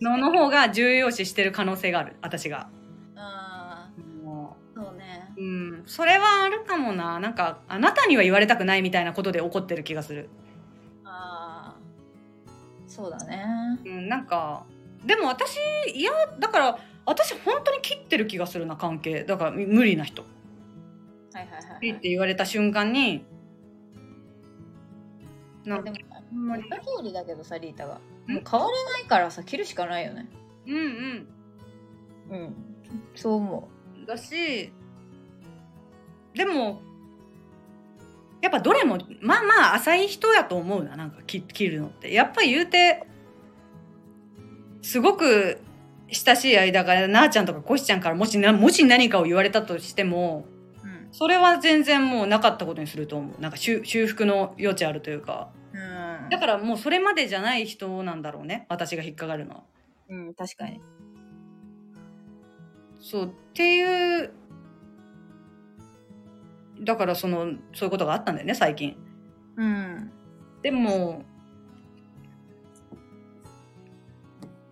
[0.00, 0.22] のに。
[0.22, 2.70] の方が重要視してる可能性がある私が
[3.16, 3.90] あ
[4.22, 5.32] もーそうね。
[5.36, 10.30] ううんそれはあるかもななんかあなたには言われたくないみたいなことで怒ってる気がする
[11.04, 11.80] ああ。
[12.86, 13.44] そうだね。
[13.84, 14.64] うんなんか
[15.04, 15.58] でも私
[15.94, 19.24] いやだから私本当に切ってる気がするな関係。
[19.24, 20.22] だから無理な人。
[21.32, 23.24] はいはいはい、無理って言われた瞬間に
[25.64, 25.96] なんかでも、
[26.30, 26.64] ほんまに。
[26.68, 28.00] 言った通りだけどさ、リータが。
[28.26, 28.32] ん。
[28.32, 30.28] もう変われないからさ、切るしかないよね。
[30.66, 31.28] うんうん。
[32.30, 32.54] うん。
[33.14, 33.68] そう思
[34.06, 34.72] だし
[36.34, 36.80] でも
[38.40, 42.12] やっぱどれもまあまあ浅い人やと思うななんか切切るのって。
[42.12, 43.06] やっぱり言うて
[44.82, 45.60] すごく
[46.08, 50.46] 親しい間からなあちゃんとかコシちゃんからもしなもし何かを言われたとしても
[50.84, 50.86] う。
[50.86, 51.08] うん。
[51.12, 59.62] それは全然もうなかったことにすると思うなんか修修復の余地あるというかうんだからもうそれまでじゃない人なんだろうね私が引っかかるのは。
[60.08, 60.80] うん、確かに。
[62.98, 64.32] そうっていう
[66.82, 68.96] だからそのそういうことがあったんだよね最近。
[69.56, 70.10] うん。
[70.62, 71.24] でも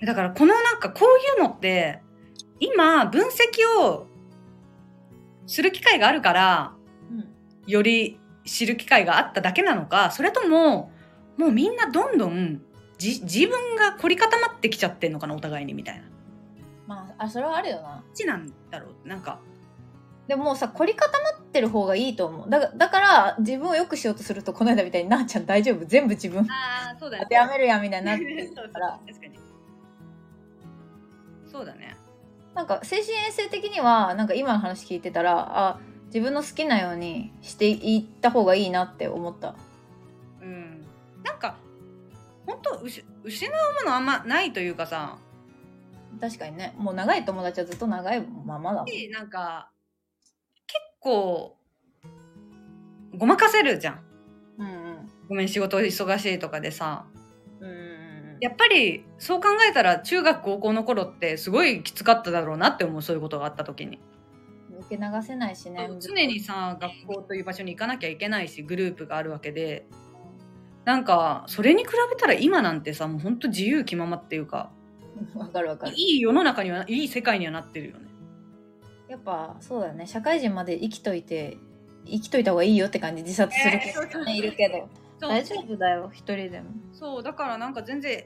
[0.01, 2.01] だからこのなんかこういうのって
[2.61, 3.33] 今分析
[3.81, 4.07] を
[5.47, 6.75] する機会があるから
[7.11, 7.35] うん。
[7.67, 10.91] より知る機会があっただけなのかそれとも
[11.37, 12.63] もうみんなどんどん
[12.99, 16.05] じ自分が凝り固まってきちゃってんのかなお互いにみたいな。
[16.87, 18.03] まあ、あ、それはあるよな。
[18.05, 19.09] どっちなんだろう？
[19.09, 19.39] なんか
[20.27, 22.51] でもさ、凝り固まってる方がいいと思う。
[22.51, 25.87] だから、だから自分を良くしようとすると、この間みたいに、なあちゃん大丈夫？
[25.87, 28.99] 全部自分ああそうだ当てはめるやんみたいになってるから。
[29.07, 29.39] 確かに
[31.51, 31.97] そうだね。
[32.55, 39.55] なんか精神衛生的にはなんか今の話聞いてたらあ自分の好きなようにしていった方がいいなって思った。
[40.41, 40.85] うん。
[41.23, 41.57] なんか
[42.47, 45.19] 本当失失うものあんまないというかさ。
[46.21, 46.75] 確かにね。
[46.79, 49.11] もう長い友達はずっと長いままだもん。
[49.13, 49.71] なんか
[50.67, 51.57] 結構
[53.17, 54.05] ごまかせるじゃん。
[54.59, 55.11] うんうん。
[55.29, 57.07] ごめん仕事忙しいとかでさ
[58.41, 64.01] やっぱりそう考えたら中学高校の頃ってすごいきつかっただろうなって思うそういうことがあった時に。
[64.81, 69.87] 受け流せないしね常にさ学校という場所に行かなきゃいけないしグループがあるわけで。
[70.85, 74.71] なんかそれに比べたら今なんてさもうほんと自由気ままっていうか
[75.35, 75.93] わかるわかる。
[75.95, 78.09] いい世の中にはいい世界にはなってるよね。
[79.07, 80.07] やっぱそうだよね。
[80.07, 81.59] 社会人まで生きといて
[82.07, 84.89] 生きといた方がいいよって感じ自殺する人ねいるけど
[85.21, 86.71] 大丈夫だよ一人でも。
[86.93, 88.25] そうだからなんか全然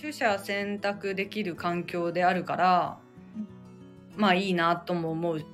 [0.00, 2.98] 取捨選択できる環境であるから
[4.16, 5.44] まあいいなとも思う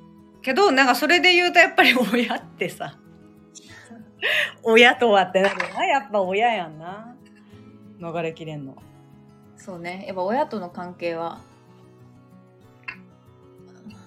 [0.42, 2.98] けどなんかそれで言うとやっぱり 親ってさ
[4.62, 5.84] 親とはってなるな。
[5.84, 7.14] やっぱ親やんな。
[8.00, 8.76] 逃れきれんの
[9.56, 10.04] そうね。
[10.06, 11.40] やっぱ親との関係は。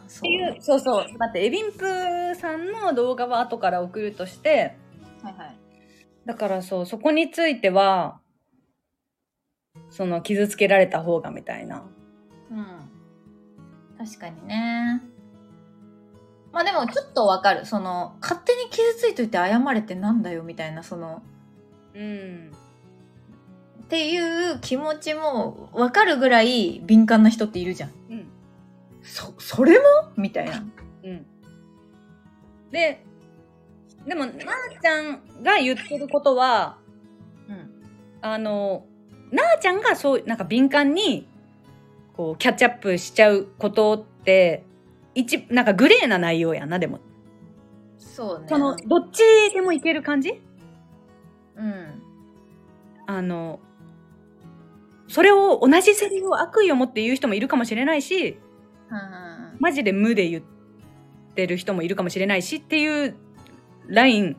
[0.07, 1.17] そっていうそうそう。
[1.17, 4.75] 待ってエビンプさんの動画は後から送るとして
[5.23, 5.61] はいはい
[6.26, 8.19] だからそうそこについては
[9.89, 11.84] その傷つけられた方がみたいな。
[12.51, 12.65] うん。
[13.97, 15.01] 確かにね。
[16.51, 17.65] まあでもちょっとわかる。
[17.65, 21.24] その勝手に傷ついといて謝れってなんだよみたいなその。
[21.93, 22.51] うん
[23.84, 27.91] っていう気持ちもわかるぐらい敏感な人っているじゃん。
[28.09, 28.28] うん。
[29.01, 29.86] そそれも？
[30.15, 30.63] みたいな。
[31.03, 31.26] うん。
[32.72, 33.03] で
[34.08, 34.36] でもなあ
[34.82, 36.78] ちゃんが言ってることは
[37.47, 37.70] うん。
[38.22, 38.86] あの
[39.32, 41.28] なあちゃんがそうなんか敏感に
[42.14, 44.64] こうキャッチアップしちゃうことって
[45.16, 46.99] 一なんかグレーな内容やんなでも。
[47.97, 48.45] そうね。
[48.49, 49.22] そのどっち
[49.54, 50.41] でもいける感じ？
[51.56, 52.02] うん。
[53.08, 53.60] あの
[55.08, 58.39] それを同じセリフを悪意を持って言う人もいるかもしれないし
[58.89, 59.58] うんうん。
[59.60, 60.43] マジで無で言っ
[61.36, 63.16] てる人もいるかもしれないしっていう
[63.88, 64.38] ライン。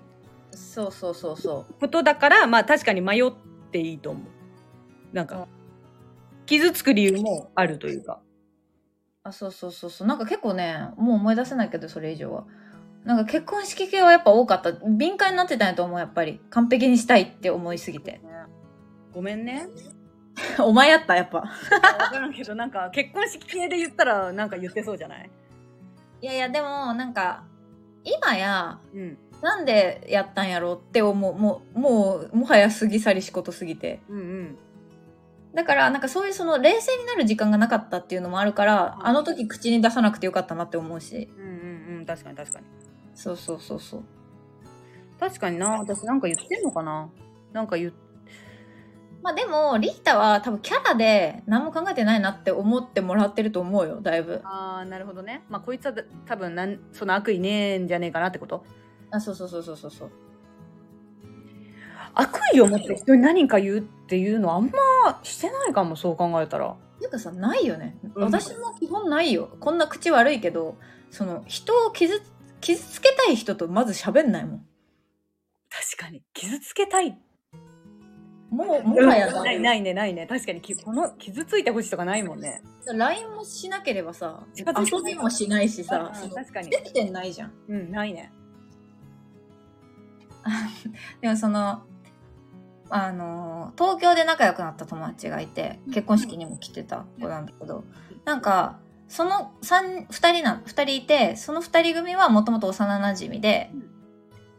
[0.53, 1.75] そうそうそうそう。
[1.81, 3.33] ことだからまあ確かに迷っ
[3.71, 5.15] ていいと思う。
[5.15, 5.47] なんか
[6.47, 8.21] 傷つく理由もあるというか。
[9.25, 10.09] あそうそうそうそう。
[10.09, 12.45] なんか結構ねもう思い出せないけどそれ以上は。
[13.05, 14.73] なんか結婚式系はやっぱ多かった。
[14.73, 16.41] 敏感になってたんやと思うやっぱり。
[16.51, 18.21] 完璧にしたいって思いすぎて。
[19.13, 19.67] ごめんね。
[20.61, 21.39] お前やった、やっぱ。
[21.39, 21.45] わ
[22.11, 25.31] からんけど、なんか結婚式系で言ったらなんか言ってそうじゃない？
[26.23, 27.45] いやいや、でも、なんか、
[28.05, 29.19] 今や、うん。
[29.43, 31.35] なんでやったんやろうって思う。
[31.35, 34.01] もう、もう、もはや過ぎ去りしことすぎて。
[34.09, 34.59] うんうん。
[35.55, 41.29] だから、なんかそういうその冷静になる時間がなかったっていうのもあるから、うんあの時口に出さなくてよかったなって思うし。
[41.37, 41.49] うんう
[41.97, 42.07] んうん。
[42.07, 42.67] 確かに確かに。
[43.15, 44.03] そうそうそうそう。
[45.19, 45.71] 確かにな。
[45.79, 47.11] 私なんか言ってんのかな？
[47.53, 47.93] なんか言っ
[49.23, 54.41] まあでも、リータは多分キャラで何も考えてないなって思ってもらってると思うよ、だいぶ。
[54.43, 55.45] ああ、なるほどね。
[55.49, 58.65] まあこいつはだ多分なんその悪意ねえんじゃねえかなってこと？
[59.13, 60.11] あ、そうそうそうそうそうそう。
[62.15, 66.77] 悪意を持って人に何か言うっていうのはあんましてないかも、そう考えたら。
[66.99, 67.97] ていうかさ、ないよね。
[68.15, 69.57] うん私も基本ないよ。
[69.61, 70.77] こんな口悪いけど、
[71.11, 72.23] その、人を傷つ、
[72.61, 74.67] 傷つけたい人とまず喋んないもん。
[75.69, 76.23] 確かに。
[76.33, 77.19] 傷つけたい。
[78.51, 80.27] もう、もはやないないね、ないね。
[80.27, 82.63] 確かにき、この、傷ついてほしいとかないもんね。
[82.87, 86.71] LINE もしなければさ、近づいて遊びもしないしさ、うん確かに。
[86.71, 87.53] 接点ないじゃん。
[87.69, 88.31] うん、ないね。
[91.21, 91.83] でもその、
[92.91, 97.85] あの、東京で仲良くなった友達がいて、結婚式にも来てた子なんだけど、
[98.25, 98.79] なんか、
[99.09, 103.91] その三二人な、二人いて、その二人組はもともと幼馴染でうん、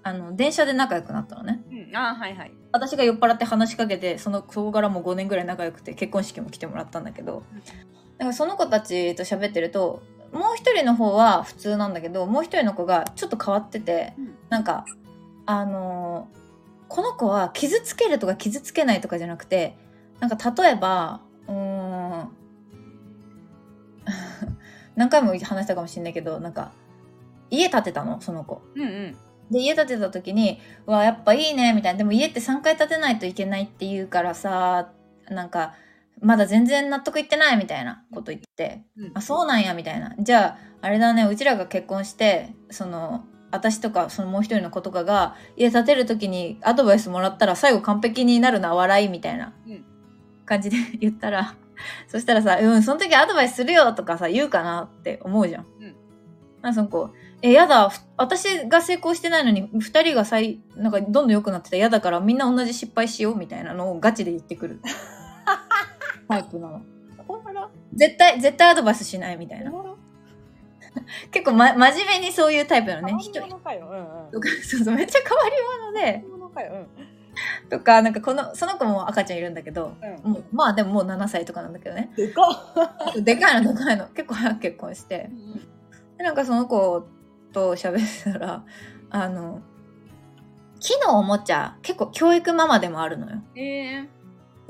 [0.03, 1.63] あの、電車で仲良くなったのね。
[1.71, 2.51] うん、ああ、はいはい。
[2.71, 7.43] 私が酔っ払って話しかけて、その、そこからもう5年ぐらい仲良くて、結婚式も来てもらったんだけど、
[8.17, 14.35] だからその子たちと喋ってると、もう一人の方は普通なんだけど、もう一人の子がちょっと変わってて、うん。
[14.49, 14.85] なんか、
[15.45, 16.43] あのー
[16.93, 19.75] この子は傷つけるとか傷つけないとかじゃなくて、
[20.19, 22.29] なんか例えば、うーん、
[24.95, 26.71] 何回も話したかもしれないけど、なんか、
[27.49, 28.61] 家建てたの、その子。
[28.75, 29.17] うんうん。
[29.49, 31.97] で、家建てた時に、うわ、やっぱいいね、みたいな。
[31.97, 34.91] でも家って3回建てないといけないって言うからさ、
[35.29, 35.73] なんか、
[36.21, 40.13] まだ全然納得いってないみたいなこと言って、うんあ、そうなんや、みたいな。
[40.19, 49.85] じゃあ、あれだね、うちらが結婚して、その、私とか、そのもう一人の子とかが、家建てる時にアドバイスもらったら最後完璧になるな、笑い、みたいなうん
[50.45, 51.55] 感じで 言ったら、
[52.07, 55.65] そしたらさ、うん、その時アドバイスするよとかさ、言うかなって思うじゃん。
[55.79, 55.95] うん
[56.63, 57.09] なんかその子、
[57.41, 64.79] え、やだ、ふ私が成功してないのに、二人が最、なんかどんどん良くなってたら嫌だからみんな同じ失敗しようみたいなのをガチで言ってくる。
[66.29, 66.81] タイプなの。
[67.93, 69.71] 絶対、絶対アドバイスしないみたいな。
[71.31, 73.13] 結構、ま、真面目にそういうタイプなのね。
[74.31, 76.25] とか、 そうそう、めっちゃ変わり者で。
[77.69, 80.31] とか、なんかこの、その子も赤ちゃんいるんだけど、うん。
[80.31, 82.11] もうまあでももう7歳とかなんだけどね。
[82.15, 82.41] でか
[83.17, 83.21] っ。
[83.21, 84.07] でかいのでかいの。
[84.07, 85.29] 結構早く結婚して。
[86.17, 87.07] でなんかその子
[87.51, 88.63] と喋ってたら、
[89.09, 89.61] あの、
[90.79, 93.41] 木のおもちゃ、結構教育ママでもあるのよ。
[93.55, 94.09] ええ。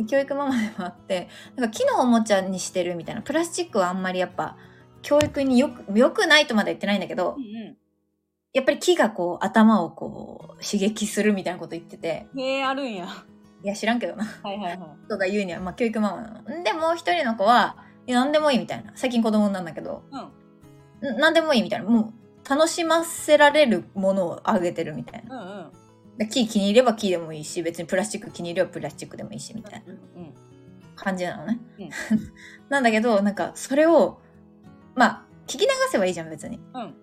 [0.08, 3.22] 教育ママでもあって、なんか木のおもちゃにしてるみたいな。
[3.22, 4.58] プラスチックはあんまりやっぱ、
[5.04, 7.78] 教育によく、良くないとまでは言ってないんだけどう、ん
[8.54, 12.42] やっぱり木がこう、頭をこう、刺激するみたいなこと言ってて、うん。
[12.42, 13.08] へえ、あるんや。
[13.64, 14.26] いや知らんけどな。
[14.26, 15.10] はいはいはい。
[15.10, 16.64] とか言うには、まあ教育ママなの。
[16.64, 18.92] で、もう一人の子は、いや、なんでもいいみたいな。
[18.96, 20.04] 最近子供なんだけど、
[21.02, 21.16] うん。
[21.16, 21.90] んなんでもいいみたいな。
[21.90, 22.14] も
[22.46, 25.36] う、楽しませられるものをあげてるみたいな。
[25.36, 25.72] うんうん。
[26.18, 30.34] で木気に入れば木でもいいし、別にプラスチック気に入ればプラスチックでもいいし、みたいなうん
[30.96, 31.60] 感じなのね。
[31.80, 31.90] うん
[32.70, 34.20] なんだけど、なんか、それを、
[34.96, 36.60] まあ、聞き流せばいいじゃん、別に。
[36.74, 36.96] うん。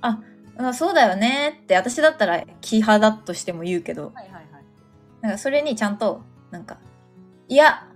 [0.00, 4.44] あ、そうだよねって、私だったら木派だとしても言うけど、はいはいはい。
[5.20, 6.78] なんかそれにちゃんと、なんか、
[7.48, 7.86] いや、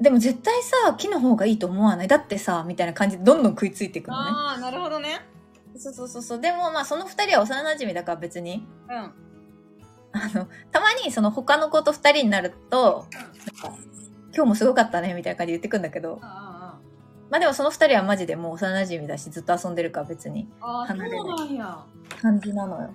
[0.00, 2.08] でも絶対さ、木の方がいいと思わない？
[2.08, 4.30] だってさ、みたいな感じでどんどん食いついていくのね。
[4.32, 5.20] ああ、なるほどね。
[5.76, 6.40] そうそうそうそう。
[6.40, 8.94] でもまあその二人は幼馴染だから別に、うん。
[8.96, 9.12] あ
[10.34, 13.78] の、たまにその他の子と二人になると、なんか、
[14.34, 16.47] 今日もすごかったねみたいな感じで言ってくんだけど、あ
[17.30, 21.84] まあでもその二人はマジでもう幼馴染だしずっと遊んでるから別にあ、ああ、離れないそうなんや。
[22.20, 22.90] 感じなのよ。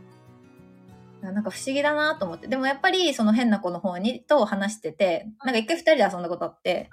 [1.22, 2.48] なんか不思議だなと思って。
[2.48, 6.90] でもやっぱりその変な子の方にと話してて、なんか一回二人で遊んだことあって、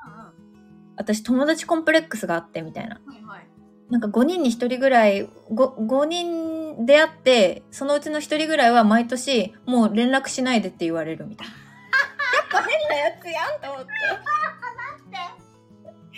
[0.97, 3.01] 私友達コンプレックスがあってみたいな。
[3.05, 3.47] はいはい。
[3.91, 11.55] なんか5人に1人ぐらい 5, 5人出会ってそのうちの1人ぐらいは毎年もう連絡しないでって言われるみたいな。
[12.57, 13.91] やっぱ変なやつやんと思って。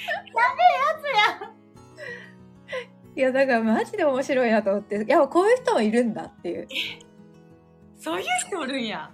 [3.15, 5.05] いやだからマジで面白いなと思って。
[5.05, 6.67] いやこういう人もいるんだっていう。
[7.99, 9.11] そういう人おるんや。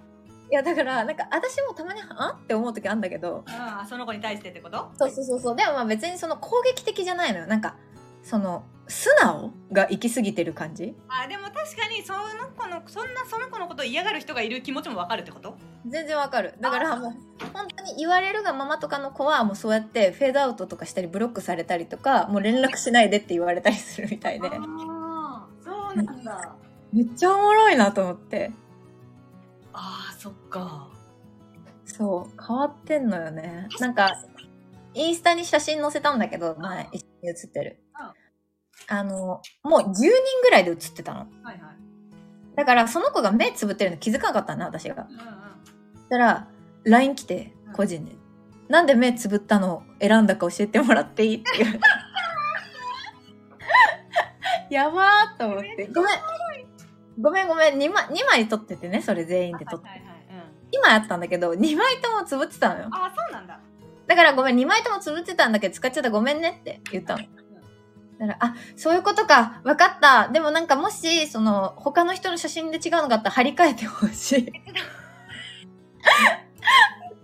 [0.51, 3.43] いやだからなんか私もたまにあって思う時あるんだけど。
[3.47, 4.89] ああ、その子に対してってこと？
[4.95, 5.55] そうそうそうそう。
[5.55, 7.47] でもまあ別にその攻撃的じゃないのよ。
[7.47, 7.75] なんか
[8.23, 10.95] その素直が行き過ぎてる感じ？
[11.07, 12.19] あでも確かにその
[12.57, 15.55] 子のそんなその子のことを嫌がる人がいる気持ちもわかるってこと？
[15.87, 16.55] 全然わかる。
[16.59, 17.11] だからもう
[17.53, 24.49] 本当に言われるがままとかの子はもうそうやってフェードアウトとかしたりブロックされたりとかもう連絡しないでって言われたりするみたいで。
[24.49, 26.55] ああそうなんだ。
[26.91, 28.51] めっちゃおもろいなと思って。
[29.71, 30.87] あーそっか。
[31.85, 33.67] そう変わってんのよね。
[33.79, 34.11] なんか
[34.95, 37.83] インスタに写真載せたんだけど前一緒に写ってる
[38.87, 40.09] あのもう10人
[40.43, 41.19] ぐらいで写ってたの。
[41.19, 41.57] はいはい。
[42.55, 45.07] だからその子が目つぶってるの気づかなかったな私が。
[45.09, 45.19] うんうん。
[45.95, 46.47] そしたら
[46.83, 47.73] LINE 来てうん。
[47.73, 48.11] 個人で、
[48.67, 51.79] なんで目つぶったのを選んだか教えてもらっていいっていう。
[54.69, 55.87] やばーと思って。
[55.93, 56.13] ごめん。
[57.21, 57.77] ごめんごめん。
[57.77, 60.07] 2枚 ,2 枚撮っててねそれ全員で撮って、はいはい。
[60.07, 60.79] はいうん。
[60.79, 62.89] 2枚あったんだけど2枚ともつぶってたのよ。
[62.91, 63.59] あそうなんだ。
[64.07, 66.09] だからごめん2枚ともつぶってたんだけど使っちゃった。
[66.09, 67.23] ごめんねって言ったの
[68.19, 69.61] だから、あ、そういうことか。
[69.63, 70.27] わかった。
[70.27, 74.39] でもなんかもし、その、他の人の写真で違うのがあったら貼り替えてほしい。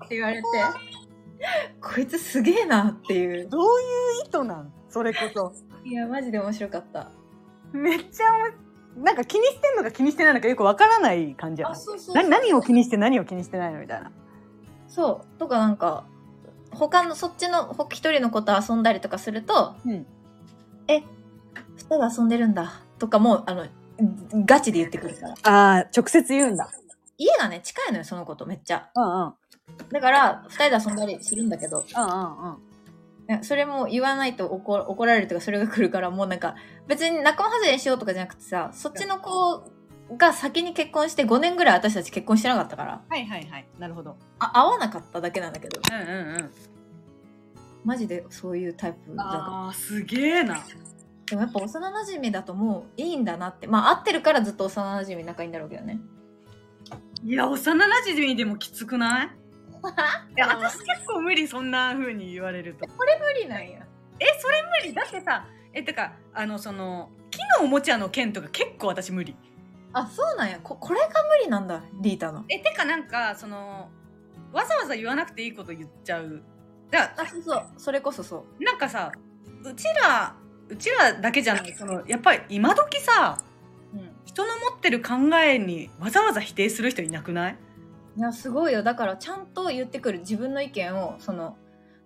[0.05, 0.43] って言われて、
[1.81, 3.49] こいつすげえなっていう。
[3.49, 3.67] どういう
[4.25, 4.71] 意図なん？
[4.89, 7.11] それこそいや、マジで面白かった。
[7.73, 11.75] めっちゃおもなんか気にしてんのか気にしてないのかよくわからない感じやな
[12.13, 14.11] 何何を気にして何を気にしてないのみたいな
[14.87, 15.39] そう。
[15.39, 16.05] とかなんか、
[16.71, 20.05] 他の、そっちのほ一人の子と遊んだりとかすると、うん
[20.87, 21.01] え、
[21.75, 22.81] 二人で遊んでるんだ。
[22.99, 23.65] とかもう、あの、
[24.45, 25.33] ガチで言ってくるから。
[25.43, 26.69] ああ直接言うんだ。
[27.17, 28.89] 家がね、近いのよ、その子とめっちゃ。
[28.95, 29.33] うんうん。
[29.91, 33.43] だから、二人で遊んだりするんだけど、うんうんうん。
[33.43, 36.55] それも言わないと怒怒られるとかそれが来るからもうなんか
[36.87, 39.63] 別に仲間外れにしようとかじゃなくてさそっちの子
[40.15, 43.01] が先に結婚して5年ぐらい私たち結婚してなかったから。
[43.09, 43.65] はいはいはい。
[43.79, 44.17] なるほど。
[44.37, 45.81] あ合わなかっただけなんだけど。
[45.91, 46.51] うんうんうん
[47.85, 49.29] マジでそういうタイプだか
[49.67, 50.57] あーすげえな。
[51.27, 53.67] でもやっぱ幼馴染だともういいんだなって。
[53.67, 55.99] まあ会ってるからずっと幼馴染仲いいんだろうけどね。
[57.23, 59.29] いや幼馴染でもきつくない？
[60.35, 62.85] いや私結構無理そんな風に言われると。
[62.87, 63.85] これ無理なんや。
[64.19, 64.93] えそれ無理？
[64.93, 69.35] だってさえてかあのその木のおもちゃの剣とか結構私無理。
[69.93, 70.59] あそうなんや。
[70.61, 72.45] ここれが無理なんだリータの。
[72.49, 73.89] えてかなんかその
[74.53, 76.43] わざわざ言わなくていいこと言っちゃう
[76.95, 77.65] だあそうそう。
[77.77, 78.63] それこそそう。
[78.63, 79.11] なんかさ
[79.63, 80.35] うちら
[80.69, 83.37] うちらだけじゃないそのやっぱり今時さ
[83.93, 84.11] うん。
[84.25, 87.57] 人の持ってる考えにわざわざ否定する人いなくない？
[88.17, 88.81] いやすごいよ。
[88.83, 90.19] だからちゃんと言ってくる。
[90.19, 91.57] 自分の意見をその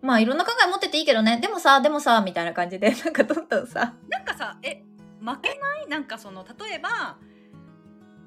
[0.01, 1.39] まあいろんな考え持ってていいけどね。
[1.41, 3.93] でもさでもさみたいな感じで なんかどんどんさ。
[4.09, 4.83] なんかさえ
[5.21, 5.87] 負けない？
[5.87, 7.17] なんかその例えば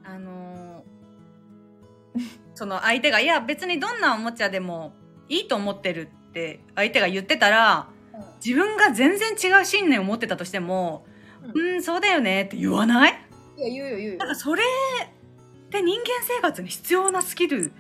[0.05, 2.23] あのー
[2.55, 4.93] その相手が「いや別にどんなおもちゃでも
[5.29, 7.89] いいと思ってる」って相手が言ってたら
[8.45, 11.05] 自分が全然違う信念を持ってたとしても
[11.55, 13.15] 「ううんそうだよね」って言わない？
[13.59, 14.19] いや言うよ言うよ。
[14.19, 17.73] なんかそれって人間生活に必要なスキル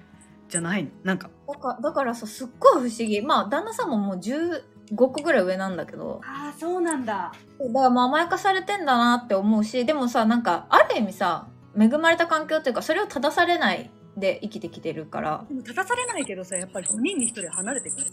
[0.48, 0.84] じゃない？
[0.84, 1.30] のなんか。
[1.48, 3.22] だからだからさすっごい不思議。
[3.22, 4.60] まあ旦那さんももう15
[4.96, 6.20] 個ぐらい上なんだけど。
[6.24, 7.32] ああそうなんだ。
[7.58, 11.46] だからまあ甘やかされてんだなって思うしでもさなんかある意味さ
[11.78, 15.44] 恵まれた環境っていうかそれを正されないで生きてきてるから。
[15.48, 18.06] でも立たされないけどさやっぱり5人に1人は離れてくる。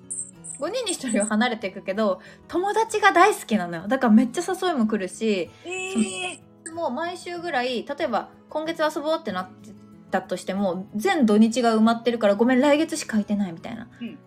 [0.60, 3.88] 5人に1人は離れていくけど友達が大好きなのよ。
[3.88, 5.94] だからめっちゃ誘いも来るしえ
[6.34, 9.72] えもう毎週ぐらい例えば今月遊ぼうってなって
[10.12, 14.18] たとしても全土日が埋まってるからごめん来月しか空いてないみたいな、うん。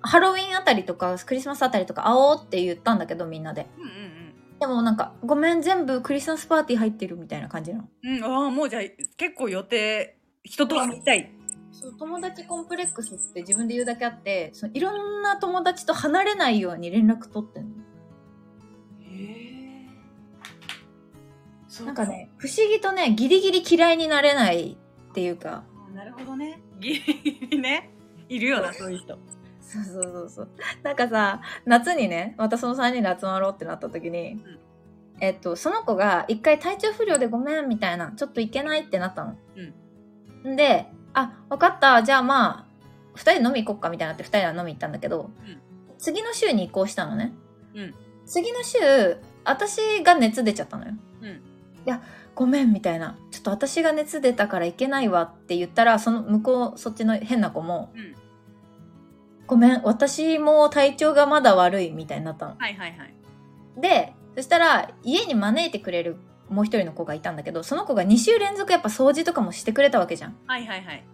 [0.00, 3.66] ハロウィンあたりとかクリスマスあたりとか会おうって言ったんだけどみんなで。
[3.76, 4.22] うんうん
[4.60, 7.88] でもなんかごめん全部クリスマスパーティー入ってるみたいな感じなの。
[8.04, 8.82] うんうんああもうじゃあ
[9.16, 11.32] 結構予定人と会いたい。
[11.72, 17.70] そう友達コンプレックスって自分で言うだけあってそのいろんな友達と離れないように連絡取ってんの。
[19.00, 19.88] へ
[21.80, 24.76] えなんかね不思議とねギリギリ嫌いになれない
[25.10, 25.64] っていうか。
[25.94, 26.60] なるほどね。
[26.80, 27.90] ギリギリね。
[28.28, 28.92] いるよなそう。
[28.92, 29.18] いう人。
[29.60, 30.48] そうそうそうそう。
[30.82, 34.42] なんかさ、夏にね、またその3人で集まろうってなった時に、ん。
[35.20, 39.32] えっと、その子が一回体調不良でごめんみたいな、ちょっと行けないってなったの。
[39.32, 39.36] ん
[40.44, 42.64] で、あ、わかった、じゃあまあ、
[43.14, 45.58] 二人飲み行こっかみたいになって二人は飲み行ったんだけど、うん
[45.98, 47.32] 次の週に移行したのね。
[47.74, 47.94] うん
[48.26, 48.78] 次の週、
[49.44, 50.92] 私が熱出ちゃったのよ。
[51.22, 51.38] うんい
[51.84, 52.02] や、
[52.34, 53.16] ごめんみたいな。
[53.30, 58.14] ちょっと私が熱出たから行けないわって言ったら、その向こう、そっちの変な子も、うん
[59.46, 62.56] ごめん、私も体調がまだ悪いみたいになったの。
[62.58, 63.14] はいはいはい
[63.76, 66.16] で、そしたら家に招いてくれる
[66.52, 70.36] もう一人の子がいたんだけど、その子が2週連続やっぱ掃除とかもしてくれたわけじゃん。
[70.46, 71.04] はいはいはい。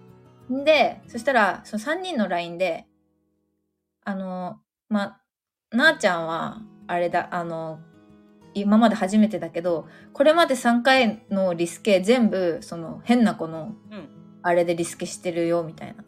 [0.65, 2.87] で、そしたら、その3人の LINE で、
[4.05, 5.21] あの、ま、
[5.71, 7.81] なあちゃんは、あれだ、あの、
[8.55, 14.09] 今まで初めてだけどこれまで3回のリスケ全部その変な子のうん。
[14.41, 16.05] あれでリスケしてるよみたいな。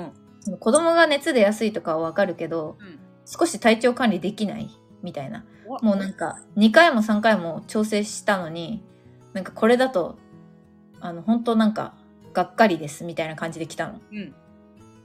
[0.00, 0.12] うん。
[0.40, 2.98] その子供が熱で安いとかはわかるけどうん。
[3.24, 4.70] 少し体調管理できない
[5.02, 5.38] みたいな。
[5.38, 5.44] わ
[5.82, 8.82] もうなんか2回も3回も調整したのに
[9.34, 10.18] なんかこれだと
[11.00, 11.94] あの本当なんか
[12.32, 14.00] がっかりですみたいな感じで来たの。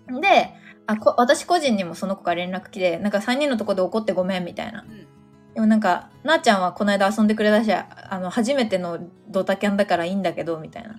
[0.10, 0.22] うん。
[0.22, 0.54] で
[0.86, 4.82] あこ私個人にもその子から連絡来てなんか3人のとこで怒ってごめんみたいな。
[4.82, 5.08] うん。
[5.54, 9.00] でもなんかなあちゃんはこの間遊んでくれたしあの初めての
[9.30, 10.96] ドタキャンだからいいんだけどみたいな。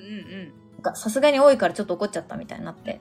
[0.95, 3.01] さすがに多いからちょっと怒っちゃったみたいになって。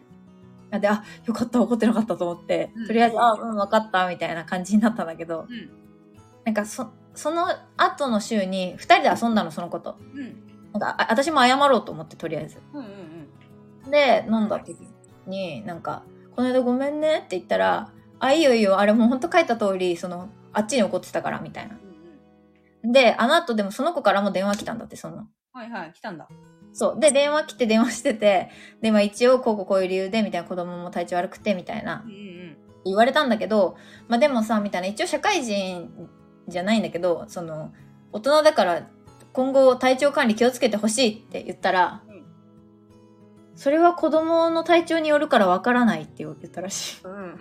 [0.71, 2.87] あで、あ、よかった、怒ってなかったと思って、うん。
[2.87, 5.82] とりあえず、あ、うん、分かった、みたいな感じになったんだけど、うん
[6.45, 9.97] なんかそ、その後の週に、二人で遊んだの、その子と。
[10.13, 12.59] うんなんか、あ私も謝ろうと思って、とりあえず。
[12.73, 14.77] うんうんうんで、飲んだ時
[15.27, 16.03] に、なんか、
[16.35, 21.75] この間ごめんねって言ったら、あ、いいよいいよ、あれもうほんと書いた通り、その、あっちに怒ってたから、みたいな。
[21.75, 21.83] うん
[22.91, 25.27] で、あの後でもその子からも電話来たんだって、その。
[25.53, 26.27] はいはい来たんだ
[26.73, 26.99] そう。
[26.99, 28.49] で、電話来て電話してて、
[28.81, 33.77] で、まあ一応、こうこうこういう理由で、みたいな子供も体調悪くて、みたいなうんうん言われたんだけど、
[34.09, 35.89] まあでもさ、みたいな、一応社会人
[36.47, 37.73] じゃないんだけど、その、
[38.11, 38.87] 大人だから、
[39.31, 42.23] 今後体調管理気をつけてほしいって言ったら、うん。
[43.55, 47.01] それは子供の体調によるからわからないって言ったらしい。
[47.03, 47.39] うん。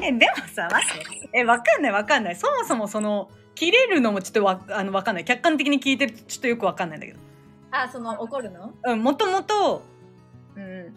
[0.00, 2.36] えでもさ待ってえわかんないわかんない。
[2.36, 5.24] そもそもその切れるのもちょっとわあのわかんない。
[5.24, 7.20] 客観的に聞いてるとちょっとよくわかんないんだけど。
[7.70, 8.72] あ、その、怒るの？
[8.84, 9.84] うんもともと
[10.56, 10.96] うん。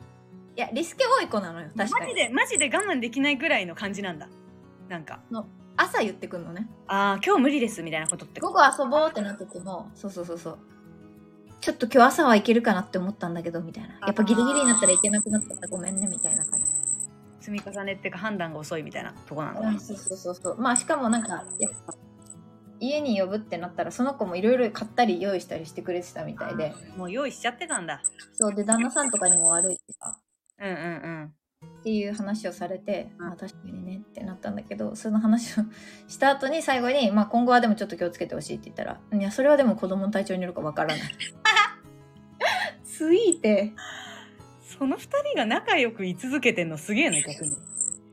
[0.55, 2.05] いや、リスケ多い子なのよ、確かに。
[2.05, 4.28] マジでマジで我慢できないぐらいの感じなんだ
[4.88, 5.20] なんか
[5.76, 6.68] 朝言ってくんのね。
[6.88, 10.58] ああ今日無理ですみたいなことって午後遊ぼうってなってても、そうそうそうそう。
[11.62, 14.00] ちょっと今日朝は行けるかなって思ったんだけど、みたいな。
[14.06, 16.72] やっぱギリギリになったらいけなくなったらごめんね、みたいな感じ。
[17.42, 20.62] 積み重ねっていうか判断が遅いみたいなとこなんだ、うん、そうそうそうそう。
[20.62, 21.94] まあしかもなんか、やっぱ、
[22.80, 26.74] 家に呼ぶってなったら、その子もいろいろ買ったり用意したりしてくれてたみたいで。
[26.96, 28.02] もう用意しちゃってたんだ
[28.34, 30.18] そう、で、旦那さんとかにも悪いってさ、
[30.60, 30.80] うんうんう
[31.26, 31.34] ん
[31.80, 35.63] っていう話をされて、うんまあ確かにねってなったんだけど、その話を
[36.07, 41.01] した後に最後に、まあ今後はでもちょっと気をつけてほしいって言ったら、いや、それはでも子供の体調によるかわからない。
[42.84, 43.73] スイーて、
[44.80, 47.55] その二人が仲良く居続けてんのすげえな逆に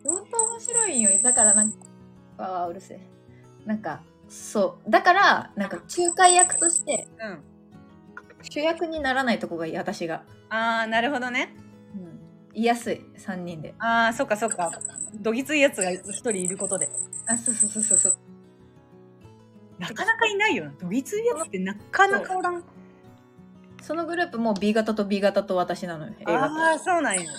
[0.04, 1.10] 本当面白いんよ。
[1.22, 1.78] だからなんか、
[2.38, 3.00] ああ、うるせえ。
[3.64, 4.90] なんか、そう。
[4.90, 7.54] だから、なんか仲介役としてうん
[8.42, 10.22] 主役にならないとこがいい、私が。
[10.50, 11.56] ああなるほどね
[12.54, 13.74] いやすい、3人で。
[13.78, 14.70] ああそっかそっか
[15.20, 16.88] どぎついやつが一人いることで
[17.26, 18.16] あ、そうそうそうそうそう。
[19.78, 22.62] なかなかいないよなどぎついやつってなかなかおらん
[23.82, 26.14] そのグループも B 型と B 型と私なのよ。
[26.26, 27.30] ああそうなんや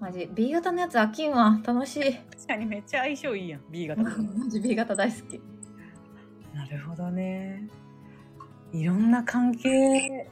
[0.00, 0.28] マジ。
[0.34, 1.60] B 型のやつ飽きんわ。
[1.64, 2.14] 楽しい。
[2.14, 5.40] 確かにめっちゃ相性いいやん B 型 マジ B 型大好き。
[6.54, 7.68] なるほどね
[8.72, 10.28] いろんな関係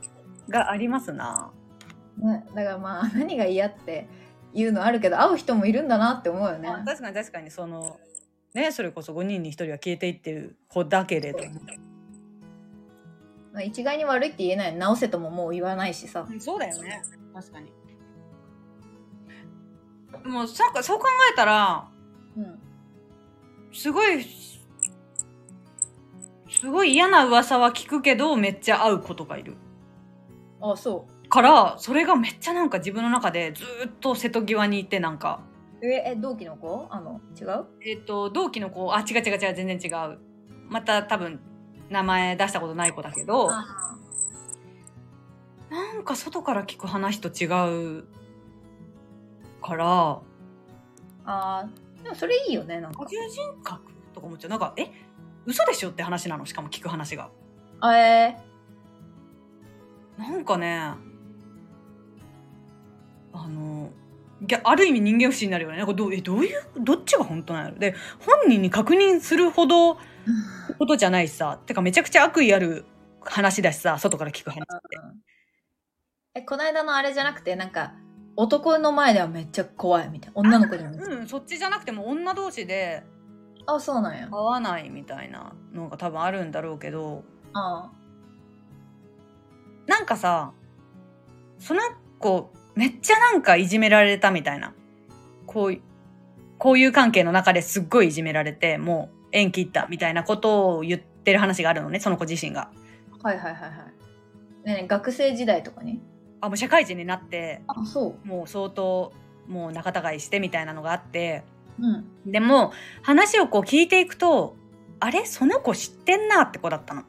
[0.49, 1.51] がありますな
[2.19, 4.07] ね、だからまあ、 何が嫌って
[4.53, 6.69] いうのあるけど、会う人もいるんだなって思うよね。
[6.69, 7.99] まあ確かに確かにその
[8.55, 11.39] ねそれこそ5人に1人は消えていってる子だけれど
[13.53, 14.77] まあ一概に悪いって言えない。
[14.77, 16.27] 直せとももう言わないしさ。
[16.39, 17.03] そうだよね
[17.33, 17.73] 確かに
[20.25, 21.89] もうさそう考えたら
[22.37, 22.59] うん。
[23.73, 24.25] すごい
[26.51, 29.57] すごい嫌な噂は聞くけどめっちゃ会う子とかいる
[30.61, 35.41] あ、そからそれがめっちゃなんか自分の中でずーっと瀬戸際にいてなんか。
[35.81, 35.87] う。
[35.87, 36.89] え、え、同期の子？
[36.91, 37.67] あの、違う？
[37.87, 40.19] えっ、と同期の子あ違う違う違う全然違う。
[40.69, 41.41] また多分
[41.89, 43.51] 名前出したことない子だけど。
[43.51, 43.65] あ
[45.71, 47.47] なんか外から聞く話と違
[48.01, 48.05] う
[49.63, 50.21] から。
[51.25, 53.05] あー、でもそれいいよね、なんか。
[53.05, 53.07] 多。
[53.07, 53.81] 重人格
[54.13, 54.51] とか思っちゃう。
[54.51, 54.91] なんかえ？
[55.47, 56.45] 嘘でしょって話なの？
[56.45, 57.31] しかも聞く話が。
[57.81, 58.37] あえ
[60.19, 60.95] なんかね
[63.33, 63.91] あの
[64.65, 65.77] ある意味人間不信になるよね。
[65.77, 69.99] なんかどうえどういうどっちが本当なので本人に確認するほどー、
[70.79, 71.59] ことじゃないしさ。
[71.67, 72.85] てかめちゃくちゃ悪意ある
[73.21, 73.99] 話だしさ。
[73.99, 74.99] 外から聞く話って。
[76.35, 77.95] え、この間のあれじゃなくて、なんか、
[78.37, 80.41] 男の前ではめっちゃ怖いみたいな。
[80.41, 81.15] 女の子にはめっちゃ。
[81.15, 83.03] うんそっちじゃなくても女同士で
[83.67, 84.29] あ、そうなんや。
[84.31, 87.25] 合わないみたいなのが多分あるんだろうけど。
[87.53, 87.91] あ。
[89.87, 90.53] なんかさ
[91.59, 91.81] その
[92.21, 94.73] 子めっちゃなんかいじめられたみたいな
[95.47, 95.83] こうい
[96.59, 102.71] こういう関係の中ですっごいいじめられてもう縁切ったみたいなことを言ってる話があるのねその子自身が。
[103.23, 103.69] はいはいはいは
[104.65, 104.69] い。
[104.83, 106.01] ね学生時代とかに？
[106.41, 109.13] あもう社会人になってあ、そもう相当
[109.49, 111.45] もう仲違いしてみたいなのがあって
[111.79, 111.87] う。
[111.87, 111.91] う
[112.27, 112.31] ん。
[112.31, 114.57] でも話をこう聞いていくと
[115.01, 115.25] あれ？
[115.25, 117.05] その子知ってんなって子だったの。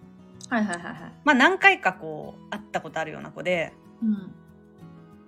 [0.49, 0.95] はいはいはいはい。
[1.24, 4.34] まあ何回かこう会ったことあるような子でうん。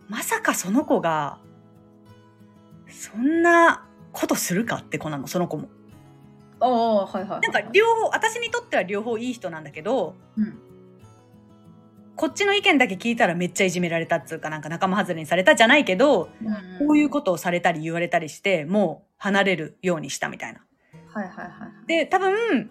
[0.10, 1.40] まさかその子が
[2.88, 5.70] そんなことするかって子なのその子も。
[6.60, 7.42] ああ、はいはいはい。
[7.42, 10.60] なんか両方私にとっては両方いい人なんだけどうん。
[12.16, 20.64] こっちの意見だけ聞いたらめっちゃいじめられたっつうかなんか仲間外れにされたじゃないけどうんこういうことをされたり言われたりしてもう離れるようにしたみたいな。
[21.08, 21.52] はいはいは
[21.84, 21.88] い。
[21.88, 22.70] で多分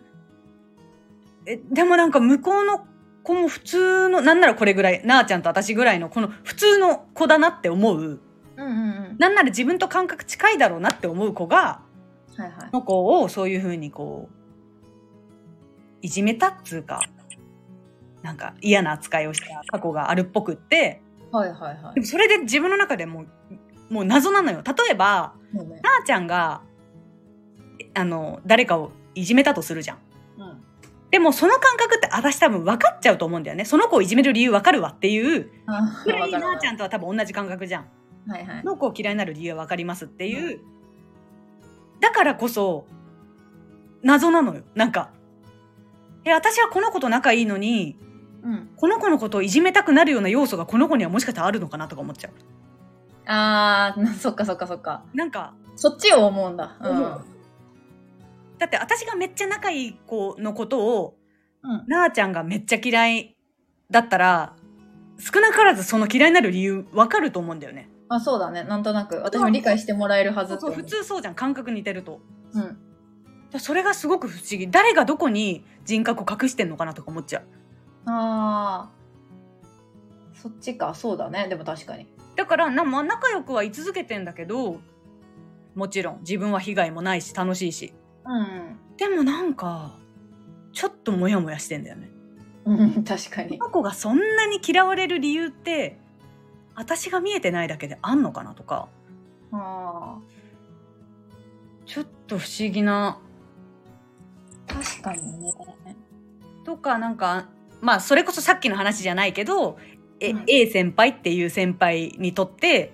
[1.47, 2.87] えでもなんか向こうの
[3.23, 8.21] 子も普通のなんならこれぐらいなあちゃんと私ぐらいのこの普通の子だなって思う
[8.57, 8.69] うんうんう
[9.15, 9.17] ん。
[9.19, 11.81] なんなら自分と感覚近いだろうなって思う子が
[12.37, 12.53] はいはい。
[12.73, 14.35] の子をそういうふうにこう
[16.03, 17.01] いじめたっつうか
[18.23, 22.01] なんか嫌な扱いをした過去があるっぽくってはいはいはいで。
[22.01, 23.29] もそれで自分の中でもう
[23.95, 25.63] もう謎なのよ例えばね。
[25.83, 26.63] なあちゃんが
[27.81, 29.99] えあの誰かをいじめたとするじゃん。
[31.13, 31.19] うん。
[31.19, 33.65] でもその感覚って私多分分かっちゃうと思うんだよね。
[33.65, 37.87] その子をいじめる理由分かるわっていうあぐらいわかるなあちゃんとは多分同じ感覚じゃん。
[38.27, 38.67] はいはいこ。
[38.67, 40.61] の子を嫌いになる理由は分かりますっていう。
[42.01, 42.87] だからこそ
[44.03, 44.63] 謎なのよ。
[44.75, 45.11] なんか。
[46.25, 47.97] え、私はこの子と仲いいのに、
[48.45, 48.71] うん。
[48.77, 52.33] この子のことをいじめたくなるような要素がこの子にはもしかしたらあるのかなとか思っちゃう。
[53.27, 55.05] あー、 そっかそっかそっか。
[55.15, 56.77] なんか、そっちを思うんだ。
[56.81, 57.25] 思う
[58.63, 61.17] だって私がめっちゃ仲いい子のことを、
[61.65, 61.85] うん。
[61.89, 63.37] なあちゃんがめっちゃ嫌い
[63.91, 64.55] だったら、
[65.19, 67.91] 少なからずその嫌いになる理由分かると思うんだよね。
[68.09, 68.63] あ、そうだね。
[68.63, 69.17] なんとなく。
[69.17, 72.21] 私も理解してもらえるはずそう普通そうじゃん感覚似てると
[72.55, 72.79] うん。
[73.51, 77.43] だそれがすごく不思議誰がどこに人格を隠してんのかなとか思っちゃう
[78.07, 80.39] あー。
[80.41, 80.95] そっちか。
[80.95, 81.49] そうだね。
[81.49, 82.07] でも確かに。
[82.37, 84.81] だからな、まあ、仲良くは居続けてんだけど
[85.75, 87.95] もちろん自分は被害もないし楽しいし
[88.25, 88.79] うん。
[88.97, 89.97] でもなんか
[90.73, 92.11] ちょっとモヤモヤしてんだよね
[92.65, 93.65] うん、確かにこ。
[93.67, 95.99] の子がそんなに嫌われる理由って
[96.75, 98.89] 私が見えてないだけであんのかなとか
[99.51, 100.19] あ
[101.87, 104.73] ちょっと不思議なー。
[104.73, 105.53] 確かにね。
[106.65, 107.49] とかなんか
[107.81, 109.77] まあそれこそさっきの話じゃないけど、
[110.21, 112.93] えうん A 先輩っていう先輩にとって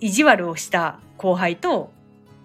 [0.00, 1.92] 意地悪をした後輩と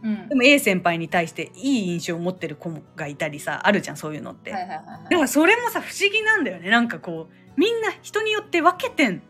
[0.04, 0.36] うんで。
[0.36, 5.10] も A 先輩に対していい印象を持ってる子がいたりさあるじゃんそういうのって、はいはいはいだはい。
[5.10, 9.22] からそれもさ不思議なんだよねなんかこうみんな人によって分けてん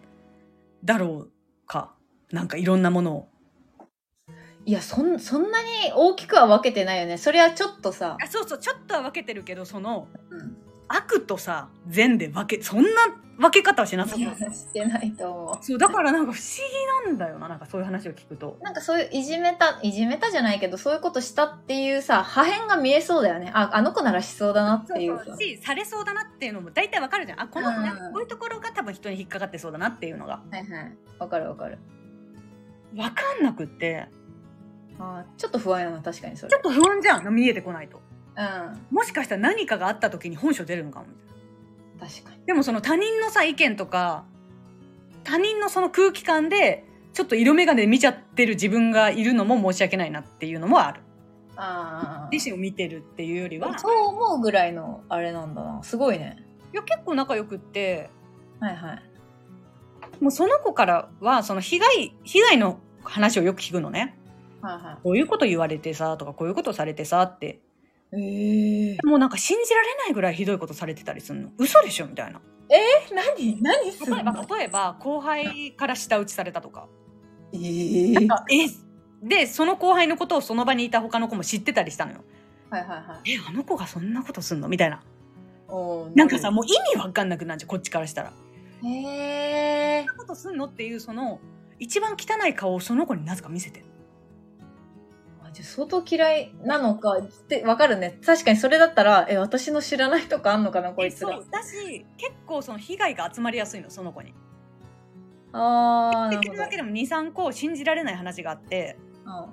[0.84, 1.32] だろう
[1.68, 1.94] か
[2.32, 3.28] なんかいろんなものを
[4.64, 7.18] いや、そん、そんなに大きくは分けてないよね。
[7.18, 8.16] それはちょっとさ。
[8.24, 10.58] あそうそうちょっとは分けてるけどそのうん。
[10.96, 12.90] 悪とさ善で分けそんな
[13.38, 16.46] 分け方はしなさそうしてないと思そうだからなんか不思
[17.06, 18.64] 議なんだよななんかそういう話を聞くとう。
[18.64, 23.50] なんかそういういじめた、いじめたじゃないけど、そういうことしたっていうさ、破片が見えそうだよね。
[23.56, 25.36] あ、あの子ならしそうだなっていうさ。
[25.38, 30.98] しされそうだなっていうのも大体わかるじゃんあこの子ねうんこういうところが多分人に引っかかってそうだなっていうのがはいはい。
[31.18, 31.80] わかるわかる。
[32.96, 34.08] わかんなくって
[35.00, 36.60] あーちょっと不安やな、確かにそれちょ。
[36.60, 38.02] っと不安じゃん見えてこないと
[38.38, 38.96] うん。
[38.96, 41.14] もしかしたら何かがあった時に本性出るのかもみ
[42.00, 42.46] たいな確かに。
[42.46, 44.24] でもその他人のさ意見とか
[45.24, 51.02] 他人のその空気感でちょっと色眼鏡で見ちゃってる自分がいるのも申し訳ないなっていうのもある
[51.56, 52.30] ああ。
[52.32, 55.84] 自身を見てるっていうよりはそう思うぐらいのあれなんだな。
[55.84, 56.38] すごいね。
[56.74, 58.10] いや結構仲良くって
[58.60, 59.04] はいはい。
[60.22, 64.18] もうその子からはその被害被害の話をよく聞くのね
[64.62, 67.71] はいはこういうこと言われてさとかこういうことされてさってい。
[68.14, 71.50] ええもうなんか信じられないぐらいひどいことされてたりするの。
[71.58, 72.42] 嘘でしょみたいな。
[73.14, 73.62] 何？
[73.62, 76.88] 何すん例えばの例えば後輩から舌打ちされたとか。
[77.54, 78.68] ええなんかえ？
[79.26, 82.24] でその後輩のことをその場にいた他の子も知ってたりしたのよ。
[82.70, 83.32] はいはいはい。
[83.34, 85.02] えあの子がそんなことすんのみたいな。
[85.68, 88.34] おーなんかさもう意味わかんなくなっちゃうこっちからしたら。
[88.82, 90.06] そんへえ。
[90.06, 91.40] なことすんのっていうその
[91.80, 93.86] 一番汚い顔をその子になぜか見せてる
[95.52, 98.20] あじゃあ相当嫌いなのかってわかるね。
[98.26, 101.46] 確かにそれだったら、え、私の知らないとかあんのかな、こいつらそう。
[101.52, 104.34] だし結構その被害が集まりやすいのその子に
[105.54, 109.32] あー、なるほど言ってるだけでも23個信じられない話があってうん。
[109.34, 109.50] は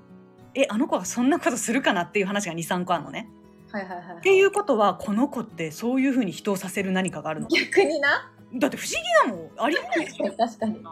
[0.54, 3.28] えあの子がそんなことするかなっていう話が23個あるのね
[3.74, 8.32] いはいはいっていうことはこの子ってそういうふうに人をさせる何かがあるの逆にな？
[8.54, 10.82] だって不思議だもんありえない 確かに。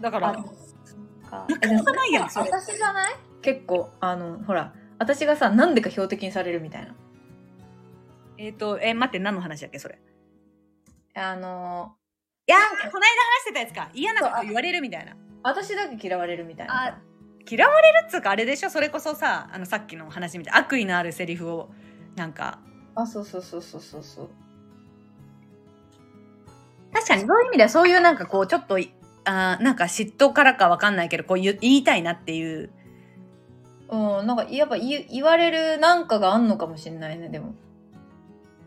[0.00, 0.44] だから
[1.36, 1.46] か。
[1.48, 2.50] なかなかないやんそれ。
[2.50, 3.14] 私じゃない？
[3.42, 6.94] 結構、あの、ほら、私がさ、なんでか標的にされるみたいな。
[8.38, 9.98] えっ、とえ待って何の話だっけそれ？
[11.14, 11.94] あの、
[12.46, 13.90] いやこの間話してたやつか。
[13.94, 15.16] 嫌なこと言われるみたいな。
[15.42, 16.74] 私だけ嫌われるみたいな。
[16.74, 16.98] さ。
[17.48, 18.70] 嫌われるっつうかあれでしょ？
[18.70, 21.70] それこそさあのさっきの話みたい悪意のあるセリフを
[22.16, 22.58] なんか。
[22.94, 24.28] あそうそうそうそうそうそう。
[26.92, 28.92] 確かにそういう意味ではそういうなんかこうちょっとい
[29.26, 32.70] あーなんか嫉妬からかわかんないけどこう言言いたいなっていう。
[33.88, 37.54] うんなんかやっぱ言言われるなんかがあんのかもしれないねでも。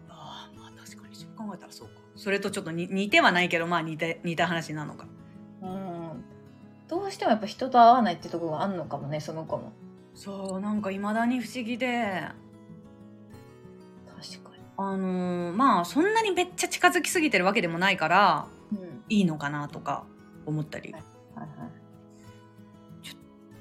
[0.08, 1.94] あーまあ確かにそう考えたらそうか。
[2.16, 5.08] それとちょっとに似てはないけどまあ似て似た話なのか。
[5.62, 6.24] うん。
[6.88, 9.72] どうしてもやっぱ人と会わないってとこがあんのかもねその子も。
[10.16, 12.24] そうなんかいまだに不思議で。
[14.08, 14.64] 確かに。
[14.78, 19.04] あのーまあそんなにめっちゃ近づきすぎてるわけでもないからうん。
[19.10, 20.06] いいのかなとか
[20.50, 20.92] 思ったり。
[20.92, 21.50] はいはい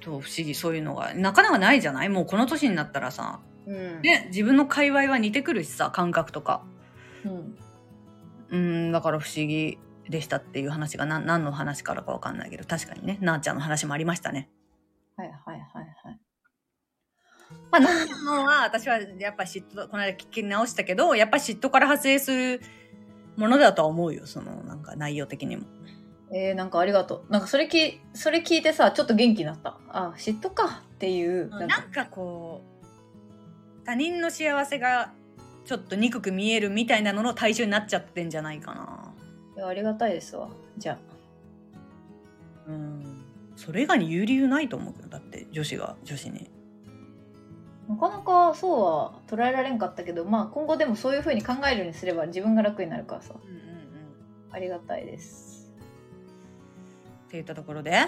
[0.01, 2.09] と不思議そういうのがなかなかないじゃない？
[2.09, 4.01] もうこの年になったらさ、うん。
[4.01, 6.63] ね、自分の界隈は似てくるしさ感覚とか。
[7.25, 7.59] うん。
[8.51, 9.77] うんだから不思議
[10.09, 13.19] でしたっていう話が何何の話からかわかんないけど確かにね。
[13.21, 14.49] なあちゃんの話もありましたね。
[15.17, 15.61] はいはいはい
[16.05, 16.21] はい。
[17.73, 22.63] まあ、なあちゃんのは私はやっぱ嫉妬この間聞き直したけどやっぱり嫉妬から派生する
[23.37, 25.65] ものだとは思うよそのなんか内容的にも。
[26.31, 27.33] えー、なんかありがとう。
[27.33, 29.79] なんかそれきそれ聞いてさちょっと元気になった。
[29.89, 31.83] あ嫉妬かっていうなんか。
[31.91, 35.13] かこう他人の幸せが
[35.65, 39.15] ちょっと憎く見えるみたいなのの対象になっちゃってんじゃないかな。
[39.57, 40.49] いやありがたいですわ。
[40.77, 40.99] じゃ
[42.67, 43.25] うん。
[43.57, 46.51] それ以外に言う理由ないと思うけどだって女子が女子に。
[47.89, 53.35] あなかなかそうは捉えられんかったけどまあ今後でもそういう風に考えるようにすれば自分が楽になるからさ。
[53.43, 55.48] うんうんうん、ありがたいです
[57.29, 58.07] って言ったところで。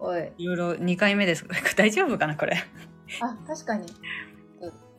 [0.00, 0.32] おい。
[0.38, 1.46] いろいろ2回目です。
[1.76, 2.56] 大丈夫かなこれ。
[3.20, 3.86] あ確かに。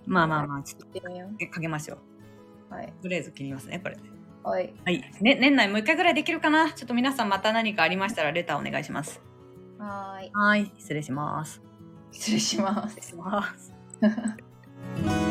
[0.05, 1.01] まあまあまあちょっと
[1.51, 1.97] かけましょう。
[2.71, 2.93] うはい。
[3.01, 3.95] とりあえず切りますねこれ。
[3.95, 4.01] で
[4.43, 4.73] はい。
[4.85, 6.71] はい、ね、年内もう一回ぐらいできるかな？
[6.71, 9.19] ちょっと皆さんまた何かありましたらレターお願いします。
[9.80, 10.31] はーい。
[10.31, 10.71] はい。
[10.77, 11.61] 失礼します。
[12.11, 12.95] 失礼します。
[12.95, 13.73] 失礼します